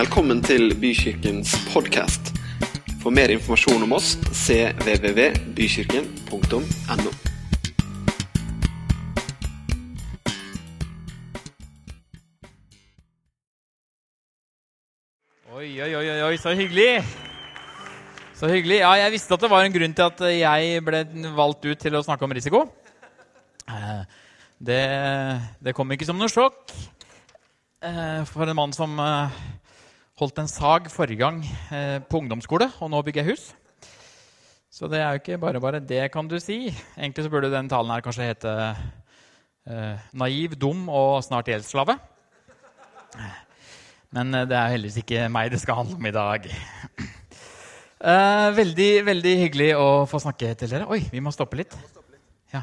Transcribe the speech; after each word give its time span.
Velkommen 0.00 0.38
til 0.40 0.72
Bykirkens 0.80 1.50
podkast. 1.74 2.30
For 3.02 3.12
mer 3.12 3.28
informasjon 3.34 3.82
om 3.84 3.90
oss 3.92 4.14
cvvvbykirken.no. 4.32 7.10
Oi, 15.52 15.68
oi, 15.84 15.92
oi, 15.98 16.06
oi, 16.30 16.36
så 16.40 16.56
hyggelig! 16.56 17.04
Så 18.40 18.48
hyggelig. 18.48 18.80
Ja, 18.80 18.96
jeg 19.02 19.12
visste 19.18 19.36
at 19.36 19.44
det 19.44 19.52
var 19.52 19.68
en 19.68 19.76
grunn 19.76 19.92
til 19.92 20.08
at 20.08 20.16
jeg 20.32 20.80
ble 20.88 21.04
valgt 21.36 21.60
ut 21.68 21.76
til 21.84 21.92
å 22.00 22.04
snakke 22.08 22.24
om 22.24 22.32
risiko. 22.40 22.64
Eh, 23.68 24.00
Det, 24.64 24.80
det 25.60 25.76
kom 25.76 25.92
ikke 25.92 26.08
som 26.08 26.16
noe 26.16 26.32
sjokk 26.32 26.72
eh, 27.84 28.24
for 28.28 28.44
en 28.48 28.56
mann 28.56 28.72
som 28.72 28.96
eh, 28.96 29.28
holdt 30.20 30.38
en 30.42 30.50
sag 30.50 30.90
forrige 30.92 31.22
gang 31.22 31.40
eh, 31.72 31.98
på 32.04 32.20
ungdomsskole, 32.20 32.68
og 32.80 32.90
nå 32.92 33.00
bygger 33.06 33.24
jeg 33.24 33.34
hus. 33.34 33.44
Så 34.70 34.88
det 34.88 35.00
er 35.00 35.14
jo 35.14 35.20
ikke 35.22 35.40
bare 35.40 35.60
bare 35.60 35.80
det, 35.82 36.04
kan 36.12 36.28
du 36.28 36.38
si. 36.38 36.68
Egentlig 36.96 37.24
så 37.24 37.30
burde 37.32 37.50
den 37.52 37.68
talen 37.68 37.90
her 37.90 38.04
kanskje 38.04 38.28
hete 38.28 38.52
eh, 39.66 39.96
'Naiv, 40.12 40.54
dum 40.60 40.88
og 40.88 41.24
snart 41.24 41.48
gjeldsslave'. 41.48 41.98
Men 44.14 44.34
eh, 44.34 44.46
det 44.46 44.56
er 44.56 44.74
heldigvis 44.76 45.00
ikke 45.02 45.28
meg 45.32 45.50
det 45.50 45.60
skal 45.62 45.80
handle 45.80 45.96
om 45.96 46.06
i 46.06 46.14
dag. 46.14 46.46
Eh, 48.00 48.50
veldig 48.56 48.90
veldig 49.04 49.32
hyggelig 49.42 49.72
å 49.76 49.88
få 50.08 50.22
snakke 50.22 50.54
til 50.56 50.70
dere. 50.72 50.86
Oi, 50.88 51.02
vi 51.12 51.20
må 51.20 51.32
stoppe 51.34 51.58
litt. 51.60 51.74
Ja. 52.54 52.62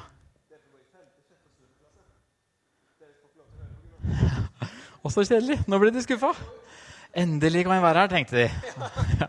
Også 5.05 5.21
kjedelig. 5.27 5.59
Nå 5.69 5.77
ble 5.77 5.94
de 5.94 6.02
skuffa. 6.02 6.31
Endelig 7.16 7.63
kan 7.66 7.77
vi 7.77 7.84
være 7.85 8.03
her, 8.03 8.11
tenkte 8.11 8.41
de. 8.41 9.27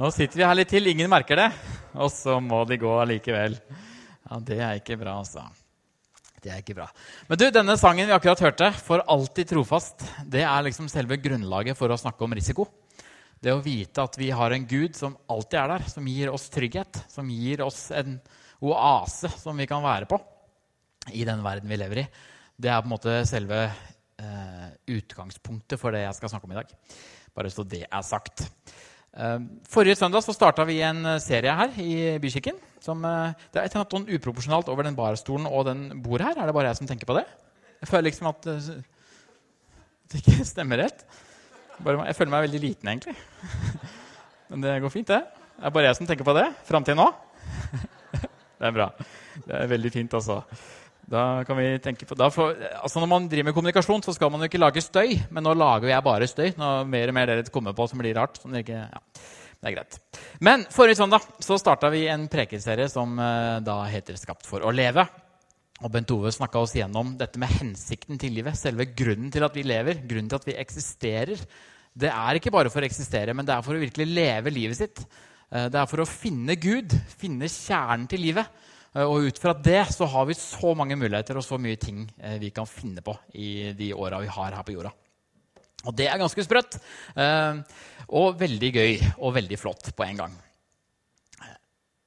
Nå 0.00 0.10
sitter 0.14 0.40
vi 0.40 0.46
her 0.46 0.56
litt 0.58 0.70
til, 0.72 0.88
ingen 0.90 1.10
merker 1.10 1.38
det. 1.38 1.50
Og 1.94 2.10
så 2.10 2.38
må 2.42 2.64
de 2.68 2.80
gå 2.80 2.94
allikevel. 3.02 3.58
Ja, 4.24 4.40
det 4.40 4.58
er 4.58 4.80
ikke 4.80 4.96
bra, 4.98 5.18
altså. 5.20 5.44
Det 6.44 6.52
er 6.52 6.60
ikke 6.60 6.76
bra. 6.76 6.88
Men 7.28 7.40
du, 7.40 7.46
denne 7.54 7.76
sangen 7.80 8.08
vi 8.08 8.16
akkurat 8.16 8.42
hørte, 8.44 8.72
'For 8.72 9.04
alltid 9.08 9.48
trofast', 9.48 10.04
det 10.28 10.42
er 10.44 10.66
liksom 10.66 10.90
selve 10.92 11.16
grunnlaget 11.16 11.76
for 11.76 11.88
å 11.88 11.96
snakke 12.00 12.24
om 12.24 12.34
risiko. 12.36 12.66
Det 13.40 13.52
å 13.52 13.62
vite 13.64 14.02
at 14.02 14.18
vi 14.18 14.30
har 14.30 14.52
en 14.52 14.66
Gud 14.66 14.96
som 14.96 15.16
alltid 15.28 15.58
er 15.60 15.68
der, 15.68 15.88
som 15.88 16.06
gir 16.08 16.32
oss 16.32 16.48
trygghet, 16.52 17.04
som 17.08 17.28
gir 17.28 17.62
oss 17.64 17.90
en 17.92 18.20
oase 18.60 19.28
som 19.28 19.56
vi 19.56 19.66
kan 19.68 19.82
være 19.84 20.08
på 20.08 20.20
i 21.12 21.24
den 21.24 21.42
verden 21.44 21.68
vi 21.68 21.76
lever 21.76 22.00
i, 22.00 22.06
det 22.56 22.70
er 22.70 22.80
på 22.80 22.88
en 22.88 22.94
måte 22.94 23.16
selve 23.28 23.66
eh, 24.24 24.72
utgangspunktet 24.96 25.80
for 25.80 25.94
det 25.94 26.04
jeg 26.06 26.16
skal 26.18 26.32
snakke 26.32 26.48
om 26.48 26.54
i 26.56 26.58
dag. 26.58 26.74
Bare 27.36 27.52
så 27.52 27.64
det 27.68 27.84
er 27.84 28.04
sagt. 28.06 28.46
Eh, 29.14 29.38
forrige 29.70 29.98
søndag 30.00 30.24
så 30.24 30.34
starta 30.34 30.66
vi 30.66 30.80
en 30.82 31.04
eh, 31.06 31.20
serie 31.22 31.54
her 31.54 31.76
i 31.78 32.16
Bykirken. 32.22 32.58
Som, 32.82 33.04
eh, 33.04 33.34
det 33.52 33.60
er 33.60 33.66
et 33.66 33.74
eller 33.74 33.84
annet 33.84 33.96
sånn 33.98 34.08
uproporsjonalt 34.16 34.70
over 34.72 34.86
den 34.86 34.98
barstolen 34.98 35.46
og 35.50 35.68
den 35.68 35.86
bordet 36.02 36.32
her. 36.32 36.40
Er 36.42 36.50
det 36.50 36.56
bare 36.56 36.72
jeg 36.72 36.80
som 36.80 36.90
tenker 36.90 37.08
på 37.08 37.16
det? 37.18 37.26
Jeg 37.80 37.90
føler 37.90 38.08
liksom 38.08 38.30
at 38.32 38.48
eh, 38.50 38.72
det 40.10 40.22
ikke 40.22 40.48
stemmer 40.48 40.82
helt. 40.82 41.06
Bare, 41.84 42.04
jeg 42.08 42.18
føler 42.18 42.34
meg 42.34 42.46
veldig 42.48 42.62
liten, 42.62 42.90
egentlig. 42.90 43.16
Men 44.50 44.64
det 44.64 44.78
går 44.82 44.92
fint, 44.92 45.10
det. 45.10 45.22
Det 45.54 45.68
er 45.68 45.74
bare 45.74 45.88
jeg 45.88 45.98
som 46.00 46.08
tenker 46.08 46.26
på 46.26 46.34
det 46.36 46.48
fram 46.66 46.86
til 46.86 46.98
nå. 46.98 47.10
Det 48.54 48.68
er 48.70 48.72
bra. 48.72 48.84
Det 49.44 49.56
er 49.58 49.66
veldig 49.68 49.90
fint, 49.92 50.14
altså. 50.14 50.38
Da 51.10 51.44
kan 51.44 51.58
vi 51.58 51.66
tenke 51.84 52.06
på, 52.08 52.16
får, 52.16 52.54
altså 52.80 53.00
Når 53.02 53.08
man 53.10 53.26
driver 53.28 53.50
med 53.50 53.56
kommunikasjon, 53.56 54.02
så 54.06 54.14
skal 54.16 54.30
man 54.32 54.40
jo 54.40 54.48
ikke 54.48 54.60
lage 54.62 54.82
støy. 54.84 55.18
Men 55.30 55.44
nå 55.44 55.54
lager 55.58 55.90
jeg 55.90 56.04
bare 56.06 56.28
støy. 56.30 56.52
Nå 56.60 56.70
mer 56.88 57.12
og 57.12 57.16
mer 57.16 57.32
dere 57.32 57.52
kommer 57.52 57.76
på 57.76 57.88
som 57.90 58.00
blir 58.00 58.16
rart. 58.16 58.40
Som 58.40 58.54
ikke, 58.56 58.86
ja, 58.88 59.02
det 59.60 59.68
er 59.70 59.76
greit. 59.76 59.98
Men 60.40 60.64
forrige 60.72 61.00
søndag 61.02 61.26
så 61.44 61.58
starta 61.60 61.90
vi 61.92 62.06
en 62.12 62.24
prekeserie 62.32 62.88
som 62.92 63.18
eh, 63.18 63.60
da 63.64 63.82
heter 63.90 64.16
'Skapt 64.16 64.48
for 64.48 64.64
å 64.64 64.72
leve'. 64.72 65.06
Og 65.84 65.90
Bent 65.92 66.10
Ove 66.14 66.30
snakka 66.32 66.62
oss 66.62 66.72
gjennom 66.76 67.16
dette 67.18 67.38
med 67.38 67.50
hensikten 67.50 68.18
til 68.18 68.32
livet. 68.32 68.56
Selve 68.56 68.86
grunnen 68.96 69.30
til 69.32 69.44
at 69.44 69.54
vi 69.56 69.64
lever, 69.66 70.00
grunnen 70.08 70.30
til 70.30 70.40
at 70.40 70.46
vi 70.46 70.56
eksisterer. 70.56 71.40
Det 71.94 72.08
er 72.08 72.38
ikke 72.38 72.52
bare 72.54 72.70
for 72.72 72.80
å 72.80 72.88
eksistere, 72.88 73.34
men 73.34 73.44
det 73.44 73.54
er 73.54 73.62
for 73.62 73.76
å 73.76 73.82
virkelig 73.82 74.06
leve 74.08 74.50
livet 74.54 74.78
sitt. 74.78 75.04
Eh, 75.52 75.68
Det 75.68 75.80
er 75.80 75.86
for 75.86 76.00
å 76.00 76.08
finne 76.08 76.56
Gud, 76.56 76.94
finne 77.18 77.44
kjernen 77.44 78.08
til 78.08 78.20
livet. 78.20 78.48
Eh, 78.94 79.02
Og 79.02 79.26
ut 79.28 79.38
fra 79.42 79.54
det 79.54 79.82
så 79.94 80.06
har 80.10 80.26
vi 80.28 80.36
så 80.38 80.74
mange 80.78 80.96
muligheter 80.98 81.38
og 81.38 81.44
så 81.46 81.58
mye 81.58 81.78
ting 81.80 82.04
eh, 82.20 82.38
vi 82.42 82.52
kan 82.54 82.66
finne 82.66 83.02
på 83.04 83.16
i 83.34 83.72
de 83.76 83.92
åra 83.94 84.20
vi 84.22 84.30
har 84.30 84.54
her 84.54 84.66
på 84.66 84.76
jorda. 84.76 84.92
Og 85.84 85.92
det 85.96 86.06
er 86.08 86.20
ganske 86.20 86.44
sprøtt. 86.46 86.78
eh, 87.16 87.62
Og 88.08 88.38
veldig 88.38 88.70
gøy 88.74 88.92
og 89.18 89.34
veldig 89.34 89.58
flott 89.58 89.90
på 89.96 90.06
en 90.06 90.16
gang. 90.22 90.36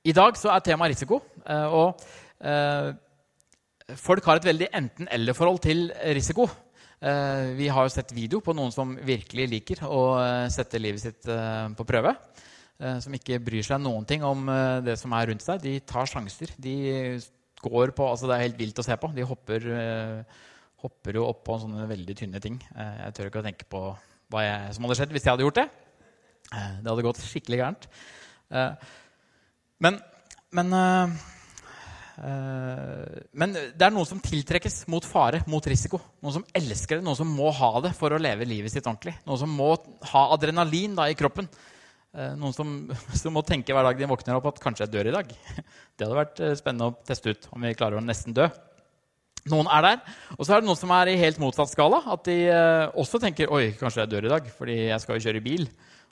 I 0.08 0.14
dag 0.16 0.38
så 0.40 0.53
er 0.53 0.64
temaet 0.64 0.94
risiko. 0.94 1.18
Og 1.52 2.00
folk 4.00 4.24
har 4.30 4.38
et 4.40 4.46
veldig 4.47 4.70
enten-eller-forhold 4.78 5.59
til 5.59 5.92
risiko. 6.16 6.46
Vi 7.58 7.68
har 7.68 7.84
jo 7.84 7.92
sett 7.92 8.14
video 8.16 8.40
på 8.40 8.56
noen 8.56 8.72
som 8.72 8.94
virkelig 8.96 9.50
liker 9.52 9.84
å 9.84 10.16
sette 10.53 10.80
livet 10.80 11.02
sitt 11.03 11.28
på 11.28 11.88
prøve. 11.90 12.14
Eh, 12.78 13.00
Som 13.02 13.16
ikke 13.18 13.40
bryr 13.42 13.66
seg 13.66 13.82
noen 13.82 14.06
ting 14.08 14.26
om 14.26 14.46
eh, 14.54 14.80
det 14.86 14.98
som 15.02 15.14
er 15.18 15.32
rundt 15.32 15.46
seg. 15.46 15.62
De 15.64 15.78
tar 15.82 16.10
sjanser. 16.10 16.54
De 16.62 16.76
går 17.64 17.94
på, 17.98 18.06
altså 18.06 18.30
Det 18.30 18.36
er 18.36 18.46
helt 18.46 18.60
vilt 18.60 18.82
å 18.82 18.86
se 18.86 18.98
på. 19.02 19.10
De 19.16 19.26
hopper, 19.26 19.66
eh, 19.74 20.44
hopper 20.84 21.18
jo 21.18 21.26
opp 21.26 21.42
på 21.48 21.58
sånne 21.64 21.88
veldig 21.90 22.18
tynne 22.20 22.42
ting. 22.44 22.60
Jeg 22.78 23.16
tør 23.18 23.32
ikke 23.32 23.42
å 23.42 23.48
tenke 23.48 23.66
på 23.70 23.82
hva 24.30 24.44
jeg, 24.44 24.76
som 24.76 24.86
hadde 24.86 24.98
skjedd 25.00 25.16
hvis 25.16 25.26
jeg 25.26 25.34
hadde 25.34 25.46
gjort 25.48 25.58
det. 25.58 25.70
Det 26.52 26.92
hadde 26.92 27.04
gått 27.04 27.24
skikkelig 27.26 27.58
gærent. 27.60 27.88
Men, 29.84 29.98
men 30.54 30.76
Men 33.34 33.56
det 33.58 33.88
er 33.88 33.94
noen 33.94 34.08
som 34.09 34.22
tiltrekkes 34.22 34.84
mot 34.94 35.06
fare, 35.06 35.42
mot 35.50 35.66
risiko. 35.70 36.00
Noen 36.22 36.38
som 36.38 36.46
elsker 36.56 37.00
det, 37.00 37.06
noen 37.08 37.18
som 37.20 37.34
må 37.40 37.50
ha 37.58 37.72
det 37.84 37.96
for 37.98 38.14
å 38.14 38.22
leve 38.22 38.48
livet 38.48 38.72
sitt 38.74 38.86
ordentlig. 38.86 39.18
Noen 39.26 39.42
som 39.42 39.58
må 39.58 39.74
ha 40.14 40.24
adrenalin 40.38 40.96
da, 40.98 41.09
i 41.09 41.18
kroppen. 41.18 41.50
Eh, 42.17 42.33
Noen 42.39 42.55
som, 42.55 42.72
som 43.22 43.35
må 43.35 43.44
tenke 43.45 43.75
hver 43.75 43.85
dag 43.85 44.00
de 44.00 44.09
våkner 44.09 44.39
opp 44.39 44.50
at 44.50 44.61
kanskje 44.63 44.88
jeg 44.88 44.95
dør 44.95 45.11
i 45.11 45.17
dag. 45.19 45.33
Det 45.97 46.07
hadde 46.07 46.17
vært 46.17 46.41
eh, 46.41 46.55
spennende 46.57 46.89
å 46.89 46.97
teste 47.05 47.33
ut 47.33 47.50
om 47.53 47.67
vi 47.67 47.75
klarer 47.78 48.00
å 48.00 48.05
nesten 48.05 48.35
dø. 48.38 48.47
Noen 49.47 49.69
er 49.72 49.85
der. 49.85 50.00
Og 50.35 50.44
så 50.44 50.55
er 50.55 50.63
det 50.63 50.67
noen 50.67 50.79
som 50.79 50.91
er 50.91 51.11
i 51.11 51.19
helt 51.22 51.39
motsatt 51.39 51.72
skala. 51.72 52.01
At 52.11 52.25
de 52.28 52.39
eh, 52.50 52.97
også 53.00 53.22
tenker 53.23 53.53
oi, 53.53 53.69
kanskje 53.79 54.03
jeg 54.03 54.13
dør 54.16 54.28
i 54.28 54.33
dag, 54.33 54.50
fordi 54.57 54.78
jeg 54.89 55.03
skal 55.03 55.17
jo 55.17 55.28
kjøre 55.28 55.44
bil. 55.45 55.67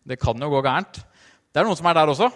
Det 0.05 0.19
kan 0.21 0.39
jo 0.39 0.51
gå 0.53 0.61
gærent. 0.63 1.01
Det 1.49 1.61
er 1.61 1.67
noen 1.67 1.79
som 1.79 1.89
er 1.89 1.97
der 1.97 2.13
også 2.13 2.31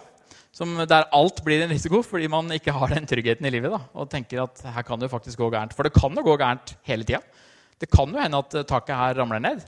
der 0.59 1.05
alt 1.13 1.43
blir 1.45 1.61
en 1.61 1.69
risiko 1.69 1.99
fordi 2.01 2.27
man 2.27 2.49
ikke 2.51 2.73
har 2.73 2.89
den 2.89 3.05
tryggheten 3.07 3.45
i 3.45 3.51
livet. 3.53 3.69
Da, 3.69 3.79
og 3.93 4.09
tenker 4.09 4.41
at 4.41 4.63
her 4.65 4.83
kan 4.83 4.99
det 4.99 5.05
jo 5.05 5.13
faktisk 5.13 5.37
gå 5.37 5.51
gærent. 5.53 5.75
For 5.77 5.85
det 5.85 5.93
kan 5.93 6.11
jo 6.17 6.23
gå 6.25 6.35
gærent 6.41 6.73
hele 6.89 7.05
tida. 7.05 7.21
Det 7.79 7.87
kan 7.87 8.09
jo 8.09 8.19
hende 8.19 8.41
at 8.41 8.57
taket 8.67 8.97
her 8.97 9.21
ramler 9.21 9.39
ned. 9.39 9.61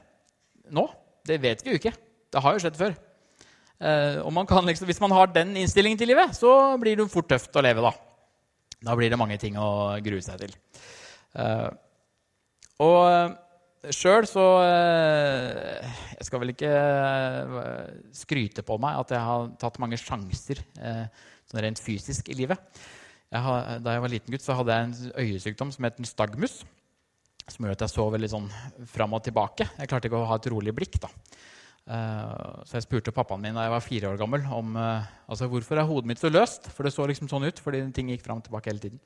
Nå. 0.74 0.90
Det 1.22 1.38
vet 1.38 1.62
vi 1.62 1.70
jo 1.70 1.78
ikke. 1.78 1.94
Det 2.34 2.42
har 2.42 2.58
jo 2.58 2.64
skjedd 2.64 2.80
før. 2.82 2.98
Eh, 3.82 4.18
og 4.22 4.32
man 4.36 4.48
kan 4.50 4.66
liksom, 4.68 4.86
hvis 4.90 5.02
man 5.02 5.14
har 5.16 5.32
den 5.34 5.56
innstillingen 5.58 5.98
til 5.98 6.12
livet, 6.14 6.36
så 6.38 6.78
blir 6.82 7.00
det 7.00 7.10
fort 7.12 7.30
tøft 7.32 7.56
å 7.58 7.66
leve. 7.66 7.82
Da 7.82 7.94
Da 8.82 8.96
blir 8.98 9.10
det 9.10 9.20
mange 9.20 9.38
ting 9.38 9.58
å 9.58 9.98
grue 10.02 10.22
seg 10.22 10.42
til. 10.42 10.54
Eh, 11.38 11.70
og 12.82 13.38
Sjøl 13.90 14.28
så 14.30 14.44
eh, 14.62 15.94
Jeg 16.20 16.28
skal 16.28 16.42
vel 16.44 16.52
ikke 16.54 16.70
eh, 16.70 17.86
skryte 18.14 18.62
på 18.66 18.78
meg 18.82 19.00
at 19.00 19.14
jeg 19.16 19.26
har 19.26 19.48
tatt 19.62 19.80
mange 19.82 19.98
sjanser 19.98 20.62
eh, 20.78 21.08
sånn 21.50 21.64
rent 21.66 21.82
fysisk 21.82 22.30
i 22.30 22.38
livet. 22.38 22.62
Jeg 23.32 23.42
har, 23.42 23.80
da 23.82 23.96
jeg 23.96 24.04
var 24.04 24.12
liten 24.12 24.36
gutt, 24.36 24.44
så 24.46 24.58
hadde 24.60 24.76
jeg 24.76 24.86
en 24.86 25.16
øyesykdom 25.24 25.72
som 25.74 25.88
het 25.88 25.98
nystagmus. 26.04 26.60
Som 27.48 27.66
gjorde 27.66 27.80
at 27.80 27.86
jeg 27.88 27.96
så 27.96 28.06
veldig 28.14 28.30
sånn 28.30 28.48
fram 28.92 29.18
og 29.18 29.24
tilbake. 29.26 29.66
Jeg 29.80 29.90
klarte 29.90 30.12
ikke 30.12 30.20
å 30.20 30.30
ha 30.30 30.38
et 30.38 30.50
rolig 30.54 30.76
blikk. 30.78 31.00
da. 31.02 31.10
Eh, 31.92 32.64
så 32.68 32.78
jeg 32.78 32.86
spurte 32.86 33.12
pappaen 33.16 33.42
min 33.44 33.58
da 33.58 33.66
jeg 33.66 33.74
var 33.74 33.84
fire 33.84 34.12
år 34.14 34.20
gammel 34.22 34.46
om 34.56 34.76
eh, 34.80 35.08
altså, 35.28 35.50
hvorfor 35.52 35.80
er 35.82 35.88
hodet 35.90 36.12
mitt 36.12 36.22
så 36.22 36.32
løst. 36.32 36.70
For 36.72 36.88
det 36.88 36.94
så 36.96 37.08
liksom 37.10 37.30
sånn 37.32 37.48
ut, 37.50 37.60
fordi 37.64 37.84
ting 37.96 38.12
gikk 38.14 38.24
fram 38.26 38.40
og 38.40 38.46
tilbake 38.48 38.72
hele 38.72 38.84
tiden. 38.84 39.02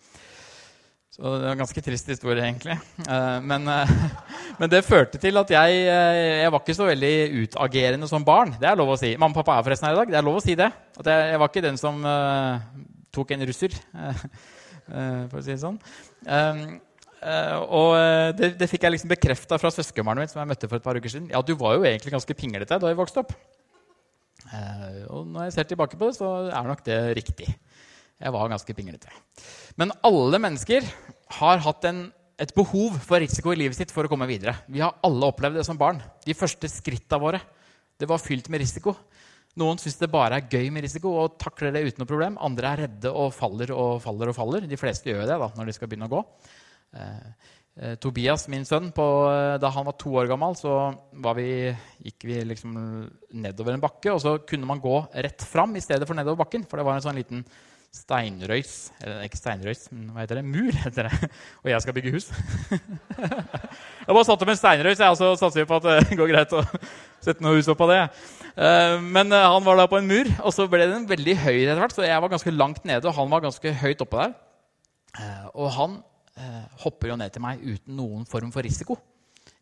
Så 1.16 1.24
det 1.24 1.32
var 1.32 1.54
en 1.54 1.62
ganske 1.64 1.82
trist 1.82 2.10
historie, 2.12 2.44
egentlig. 2.44 2.76
Eh, 3.08 3.38
Men, 3.48 3.66
men 4.60 4.72
det 4.72 4.84
førte 4.86 5.22
til 5.22 5.42
at 5.42 5.54
jeg, 5.56 5.82
jeg 5.88 6.52
var 6.54 6.62
ikke 6.62 6.78
så 6.78 6.90
veldig 6.92 7.16
utagerende 7.46 8.10
som 8.12 8.28
barn. 8.28 8.54
Det 8.62 8.70
er 8.70 8.78
lov 8.78 8.94
å 8.94 9.00
si. 9.02 9.16
Mamma 9.16 9.34
og 9.34 9.42
pappa 9.42 9.58
er 9.58 9.70
forresten 9.70 9.90
her 9.90 9.96
i 9.98 10.02
dag. 10.04 10.12
Det 10.14 10.20
er 10.22 10.28
lov 10.30 10.42
å 10.42 10.46
si 10.46 10.58
det. 10.60 10.70
At 11.00 11.10
jeg, 11.14 11.32
jeg 11.32 11.42
var 11.42 11.54
ikke 11.54 11.66
den 11.66 11.82
som 11.82 12.04
tok 13.16 13.32
en 13.32 13.48
russer, 13.48 13.78
for 15.32 15.40
å 15.40 15.46
si 15.46 15.56
det 15.56 15.62
sånn. 15.64 15.80
Eh, 17.26 17.60
og 17.74 17.96
eh, 17.98 18.30
det, 18.38 18.52
det 18.60 18.70
fikk 18.70 18.86
jeg 18.86 18.94
liksom 18.94 19.10
bekrefta 19.10 19.58
fra 19.62 19.72
søskenbarnet 19.74 20.26
mitt 20.26 20.34
som 20.34 20.44
jeg 20.44 20.52
møtte 20.52 20.70
for 20.70 20.78
et 20.78 20.86
par 20.86 20.98
uker 21.00 21.12
siden. 21.12 21.32
Ja, 21.34 21.42
du 21.42 21.56
var 21.58 21.78
jo 21.78 21.86
egentlig 21.88 22.14
ganske 22.14 22.38
pinglete 22.38 22.78
da 22.82 22.92
jeg 22.92 23.00
vokste 23.00 23.24
opp. 23.24 23.34
Eh, 24.54 25.00
og 25.10 25.26
når 25.32 25.48
jeg 25.48 25.56
ser 25.56 25.70
tilbake 25.72 25.98
på 25.98 26.10
det, 26.12 26.18
så 26.20 26.30
er 26.52 26.70
nok 26.70 26.84
det 26.86 27.00
riktig. 27.18 27.50
Jeg 28.22 28.32
var 28.36 28.52
ganske 28.52 28.78
pinglete. 28.78 29.10
Men 29.80 29.92
alle 30.06 30.40
mennesker 30.40 30.86
har 31.40 31.64
hatt 31.66 31.90
en, 31.90 32.06
et 32.40 32.54
behov 32.56 33.00
for 33.04 33.20
risiko 33.24 33.52
i 33.52 33.60
livet 33.60 33.80
sitt 33.80 33.94
for 33.96 34.06
å 34.06 34.12
komme 34.12 34.30
videre. 34.30 34.54
Vi 34.72 34.84
har 34.84 34.96
alle 35.04 35.32
opplevd 35.32 35.60
det 35.60 35.66
som 35.68 35.80
barn. 35.80 36.04
De 36.26 36.38
første 36.38 36.70
skritta 36.72 37.20
våre 37.22 37.42
Det 37.96 38.08
var 38.12 38.20
fylt 38.20 38.50
med 38.52 38.60
risiko. 38.60 38.92
Noen 39.56 39.80
syns 39.80 39.96
det 39.96 40.12
bare 40.12 40.36
er 40.36 40.50
gøy 40.52 40.68
med 40.76 40.84
risiko 40.84 41.14
og 41.16 41.38
takler 41.40 41.72
det 41.72 41.86
uten 41.86 42.04
noe 42.04 42.10
problem. 42.10 42.36
Andre 42.44 42.74
er 42.74 42.82
redde 42.84 43.12
og 43.16 43.32
faller 43.32 43.72
og 43.72 44.02
faller 44.04 44.32
og 44.32 44.36
faller. 44.36 44.68
De 44.68 44.80
fleste 44.80 45.08
gjør 45.08 45.24
det 45.24 45.38
da, 45.40 45.48
når 45.56 45.70
de 45.70 45.76
skal 45.78 45.88
begynne 45.88 46.10
å 46.10 46.12
gå. 46.12 46.24
Eh, 46.96 47.30
eh, 47.82 47.96
Tobias, 48.00 48.48
min 48.52 48.66
sønn, 48.68 48.92
på, 48.96 49.06
eh, 49.32 49.58
da 49.62 49.72
han 49.74 49.88
var 49.88 49.98
to 50.00 50.16
år 50.16 50.30
gammel, 50.32 50.56
så 50.58 50.96
vi, 51.38 51.76
gikk 52.06 52.28
vi 52.30 52.42
liksom 52.52 52.76
nedover 53.34 53.76
en 53.76 53.84
bakke. 53.84 54.14
Og 54.14 54.22
så 54.24 54.38
kunne 54.48 54.68
man 54.70 54.84
gå 54.84 54.98
rett 55.14 55.46
fram 55.46 55.76
i 55.76 55.84
stedet 55.84 56.08
for 56.08 56.18
nedover 56.18 56.46
bakken. 56.46 56.68
For 56.68 56.80
det 56.80 56.88
var 56.88 57.00
en 57.00 57.08
sånn 57.08 57.20
liten 57.20 57.46
steinrøys 57.96 58.90
Eller 59.00 59.22
ikke 59.24 59.38
steinrøys, 59.40 59.86
men 59.94 60.10
hva 60.12 60.26
heter 60.26 60.42
det? 60.42 60.42
Mur, 60.44 60.76
heter 60.84 61.08
det. 61.08 61.30
Og 61.64 61.70
jeg 61.72 61.84
skal 61.84 61.96
bygge 61.96 62.12
hus. 62.12 62.26
jeg 63.22 64.10
bare 64.10 64.26
satte 64.28 64.44
opp 64.44 64.52
en 64.52 64.60
steinrøys, 64.60 65.00
jeg, 65.00 65.14
og 65.14 65.20
så 65.20 65.30
satser 65.40 65.62
vi 65.62 65.70
på 65.70 65.78
at 65.80 65.86
det 65.88 66.18
går 66.20 66.34
greit 66.34 66.56
å 66.60 66.66
sette 67.24 67.40
noe 67.46 67.56
hus 67.56 67.70
opp 67.72 67.86
av 67.86 67.94
det. 67.94 68.02
Men 69.00 69.32
han 69.32 69.64
var 69.64 69.80
da 69.80 69.88
på 69.88 70.02
en 70.02 70.12
mur, 70.12 70.28
og 70.44 70.52
så 70.52 70.68
ble 70.72 70.90
den 70.92 71.08
veldig 71.08 71.38
høy 71.46 71.56
etter 71.56 71.80
hvert. 71.80 71.96
Så 71.96 72.04
jeg 72.04 72.20
var 72.20 72.34
ganske 72.36 72.54
langt 72.58 72.84
nede, 72.84 73.08
og 73.08 73.16
han 73.16 73.32
var 73.32 73.48
ganske 73.48 73.74
høyt 73.80 74.04
oppe 74.04 74.26
der. 74.26 74.36
Og 75.56 75.72
han 75.78 75.98
hopper 76.84 77.14
jo 77.14 77.16
ned 77.20 77.32
til 77.32 77.44
meg 77.44 77.62
uten 77.64 77.96
noen 77.96 78.26
form 78.28 78.50
for 78.52 78.66
risiko. 78.66 78.98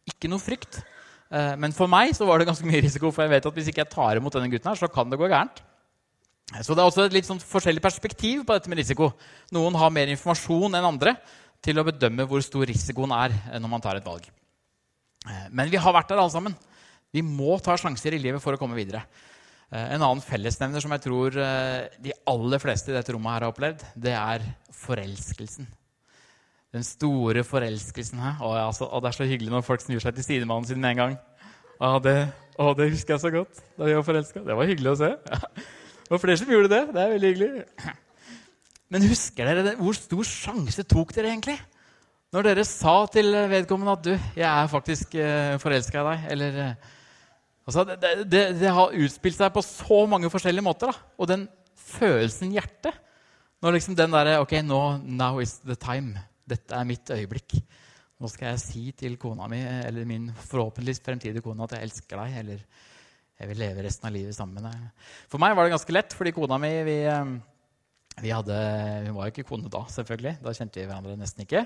Ikke 0.09 0.29
noe 0.31 0.41
frykt. 0.41 0.79
Men 1.61 1.73
for 1.73 1.89
meg 1.89 2.15
så 2.17 2.25
var 2.25 2.41
det 2.41 2.47
ganske 2.49 2.65
mye 2.65 2.81
risiko, 2.81 3.11
for 3.13 3.25
jeg 3.25 3.31
vet 3.31 3.45
at 3.49 3.55
hvis 3.57 3.69
ikke 3.69 3.83
jeg 3.83 3.91
tar 3.93 4.17
imot 4.17 4.33
denne 4.33 4.49
gutten, 4.49 4.71
her, 4.71 4.79
så 4.79 4.89
kan 4.89 5.09
det 5.09 5.19
gå 5.21 5.29
gærent. 5.29 5.61
Så 6.61 6.75
det 6.75 6.83
er 6.83 6.89
også 6.89 7.05
et 7.07 7.15
litt 7.15 7.29
sånn 7.29 7.41
forskjellig 7.41 7.81
perspektiv 7.81 8.43
på 8.45 8.57
dette 8.57 8.69
med 8.69 8.81
risiko. 8.81 9.11
Noen 9.53 9.77
har 9.79 9.93
mer 9.93 10.11
informasjon 10.13 10.77
enn 10.77 10.89
andre 10.89 11.15
til 11.63 11.79
å 11.79 11.85
bedømme 11.87 12.25
hvor 12.29 12.43
stor 12.45 12.67
risikoen 12.69 13.13
er 13.15 13.37
når 13.55 13.71
man 13.71 13.83
tar 13.83 13.97
et 13.97 14.05
valg. 14.05 14.25
Men 15.53 15.71
vi 15.71 15.79
har 15.79 15.95
vært 15.95 16.11
der 16.11 16.21
alle 16.21 16.33
sammen. 16.33 16.57
Vi 17.13 17.21
må 17.21 17.55
ta 17.63 17.77
sjanser 17.77 18.15
i 18.17 18.21
livet 18.21 18.41
for 18.43 18.55
å 18.55 18.59
komme 18.59 18.77
videre. 18.77 19.03
Eh, 19.69 19.93
en 19.95 20.01
annen 20.01 20.23
fellesnevner 20.23 20.83
som 20.83 20.93
jeg 20.95 21.03
tror 21.05 21.37
eh, 21.37 21.85
de 22.01 22.13
aller 22.29 22.61
fleste 22.61 22.91
i 22.91 22.97
dette 22.97 23.13
rommet 23.13 23.35
her 23.35 23.45
har 23.45 23.53
opplevd, 23.53 23.85
det 23.95 24.15
er 24.17 24.45
forelskelsen. 24.83 25.69
Den 26.73 26.85
store 26.85 27.43
forelskelsen 27.45 28.21
her. 28.23 28.39
Å, 28.41 28.53
ja, 28.57 28.69
så, 28.73 28.87
å, 28.89 29.01
det 29.03 29.11
er 29.11 29.17
så 29.19 29.27
hyggelig 29.29 29.53
når 29.53 29.65
folk 29.67 29.83
snur 29.83 30.01
seg 30.01 30.15
til 30.17 30.25
sidemannen 30.25 30.65
sin 30.69 30.81
med 30.81 30.95
en 30.95 31.01
gang. 31.01 31.17
Å, 31.77 31.97
det, 32.01 32.15
å, 32.57 32.71
det 32.77 32.89
husker 32.95 33.15
jeg 33.15 33.23
så 33.23 33.33
godt 33.33 33.61
da 33.77 33.89
vi 33.89 33.97
var 33.97 34.07
forelska. 34.07 34.41
Det 34.47 34.57
var 34.57 34.69
hyggelig 34.71 34.93
å 34.93 34.97
se. 35.03 35.11
Det 36.03 36.11
var 36.11 36.19
flere 36.19 36.39
som 36.41 36.49
gjorde 36.51 36.71
det. 36.73 36.81
Det 36.89 37.03
er 37.03 37.13
veldig 37.13 37.29
hyggelig. 37.31 37.93
Men 38.93 39.05
husker 39.09 39.47
dere 39.49 39.61
det? 39.65 39.77
hvor 39.79 39.95
stor 39.97 40.27
sjanse 40.27 40.83
tok 40.89 41.13
dere 41.15 41.31
egentlig? 41.31 41.55
Når 42.33 42.49
dere 42.49 42.65
sa 42.65 42.95
til 43.13 43.29
vedkommende 43.49 43.93
at 43.95 44.03
du, 44.05 44.11
jeg 44.35 44.49
er 44.49 44.69
faktisk 44.69 45.15
uh, 45.15 45.55
forelska 45.61 46.01
i 46.01 46.05
deg. 46.09 46.27
Eller 46.33 46.59
Altså, 47.63 47.85
det, 47.87 48.25
det, 48.27 48.41
det, 48.59 48.71
har 48.75 48.91
utspilt 49.05 49.37
seg 49.37 49.53
på 49.55 49.61
så 49.63 50.01
mange 50.09 50.27
forskjellige 50.31 50.65
måter. 50.65 50.91
Da. 50.91 51.13
Og 51.15 51.29
den 51.29 51.45
følelsen 51.93 52.51
i 52.51 52.57
hjertet 52.57 52.97
Når 53.63 53.77
liksom 53.77 53.95
den 53.95 54.11
derre 54.11 54.41
Ok, 54.41 54.57
nå, 54.65 54.81
now 55.05 55.39
is 55.39 55.55
the 55.63 55.77
time. 55.79 56.19
Dette 56.49 56.75
er 56.75 56.87
mitt 56.87 57.11
øyeblikk. 57.13 57.55
Nå 58.21 58.29
skal 58.31 58.53
jeg 58.53 58.61
si 58.63 58.83
til 58.95 59.15
kona 59.19 59.47
mi 59.51 59.59
eller 59.63 60.07
min 60.07 60.29
forhåpentligvis 60.31 61.01
fremtidige 61.03 61.43
kone 61.43 61.65
at 61.65 61.77
jeg 61.77 61.87
elsker 61.87 62.19
deg. 62.21 62.35
Eller 62.43 62.61
jeg 63.39 63.49
vil 63.49 63.63
leve 63.63 63.83
resten 63.83 64.07
av 64.07 64.15
livet 64.15 64.35
sammen 64.37 64.59
med 64.59 64.69
deg. 64.69 65.09
For 65.31 65.41
meg 65.41 65.55
var 65.57 65.67
det 65.67 65.73
ganske 65.73 65.95
lett, 65.95 66.15
fordi 66.15 66.35
kona 66.35 66.59
mi 66.61 66.71
vi, 66.87 66.97
eh, 67.09 67.33
vi 68.21 68.31
hadde, 68.31 68.55
Hun 69.07 69.15
var 69.15 69.27
jo 69.27 69.33
ikke 69.33 69.49
kone 69.49 69.71
da, 69.71 69.83
selvfølgelig. 69.89 70.37
Da 70.43 70.53
kjente 70.53 70.79
vi 70.79 70.87
hverandre 70.87 71.17
nesten 71.17 71.43
ikke. 71.43 71.65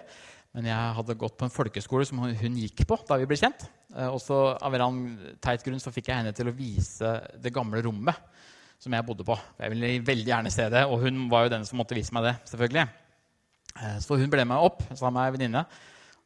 Men 0.56 0.69
jeg 0.71 0.94
hadde 0.97 1.19
gått 1.19 1.38
på 1.38 1.45
en 1.45 1.53
folkeskole 1.53 2.06
som 2.07 2.23
hun 2.23 2.56
gikk 2.57 2.85
på 2.88 2.97
da 3.06 3.18
vi 3.19 3.27
ble 3.30 3.38
kjent. 3.38 3.68
Eh, 3.95 4.07
og 4.07 4.21
så 4.23 4.57
av 4.57 4.73
en 4.73 5.01
teit 5.44 5.65
grunn 5.65 5.81
så 5.83 5.94
fikk 5.94 6.09
jeg 6.09 6.23
henne 6.23 6.33
til 6.33 6.47
å 6.50 6.56
vise 6.56 7.18
det 7.38 7.53
gamle 7.53 7.83
rommet 7.85 8.15
som 8.80 8.94
jeg 8.94 9.06
bodde 9.06 9.25
på. 9.25 9.38
Jeg 9.59 9.73
ville 9.73 10.06
veldig 10.06 10.31
gjerne 10.31 10.53
se 10.53 10.69
det, 10.69 10.85
og 10.85 11.01
hun 11.01 11.27
var 11.30 11.45
jo 11.45 11.53
den 11.57 11.65
som 11.65 11.77
måtte 11.81 11.97
vise 11.97 12.13
meg 12.13 12.30
det. 12.30 12.35
selvfølgelig. 12.50 12.88
Eh, 13.77 14.00
så 14.03 14.18
hun 14.18 14.31
ble 14.31 14.45
med 14.47 14.69
opp 14.69 14.81
sammen 14.94 15.19
med 15.19 15.25
ei 15.27 15.35
venninne. 15.35 15.65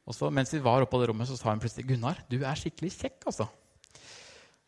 Og 0.07 0.15
så, 0.17 0.29
mens 0.33 0.53
vi 0.53 0.61
var 0.63 0.81
oppe 0.81 0.95
på 0.95 1.01
det 1.01 1.11
rommet, 1.11 1.29
så 1.29 1.37
sa 1.37 1.51
hun 1.51 1.61
plutselig 1.61 1.85
'Gunnar, 1.87 2.23
du 2.31 2.41
er 2.41 2.57
skikkelig 2.57 2.91
kjekk', 2.97 3.27
altså. 3.29 3.47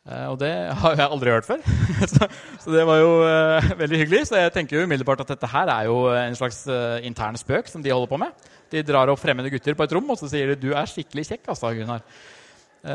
Uh, 0.03 0.33
og 0.33 0.39
det 0.41 0.51
har 0.51 0.97
jeg 1.00 1.07
aldri 1.07 1.31
hørt 1.31 1.47
før. 1.47 1.62
så, 2.13 2.27
så, 2.59 2.71
det 2.75 2.81
var 2.83 2.97
jo 3.00 3.12
uh, 3.24 3.69
veldig 3.80 4.01
hyggelig. 4.01 4.25
Så 4.27 4.35
jeg 4.35 4.51
tenker 4.51 4.75
jo 4.77 4.83
umiddelbart 4.83 5.24
at 5.24 5.31
dette 5.31 5.47
her 5.47 5.71
er 5.71 5.88
jo 5.88 6.09
en 6.12 6.35
slags 6.35 6.65
uh, 6.68 7.00
intern 7.07 7.39
spøk 7.39 7.71
som 7.71 7.83
de 7.83 7.94
holder 7.94 8.12
på 8.12 8.19
med. 8.19 8.50
De 8.74 8.83
drar 8.83 9.07
opp 9.13 9.21
fremmede 9.21 9.51
gutter 9.53 9.77
på 9.79 9.88
et 9.88 9.95
rom 9.95 10.12
og 10.12 10.19
så 10.19 10.27
sier 10.27 10.51
de, 10.51 10.59
'Du 10.59 10.75
er 10.75 10.91
skikkelig 10.91 11.24
kjekk', 11.29 11.47
altså, 11.56 11.71
Gunnar. 11.77 12.03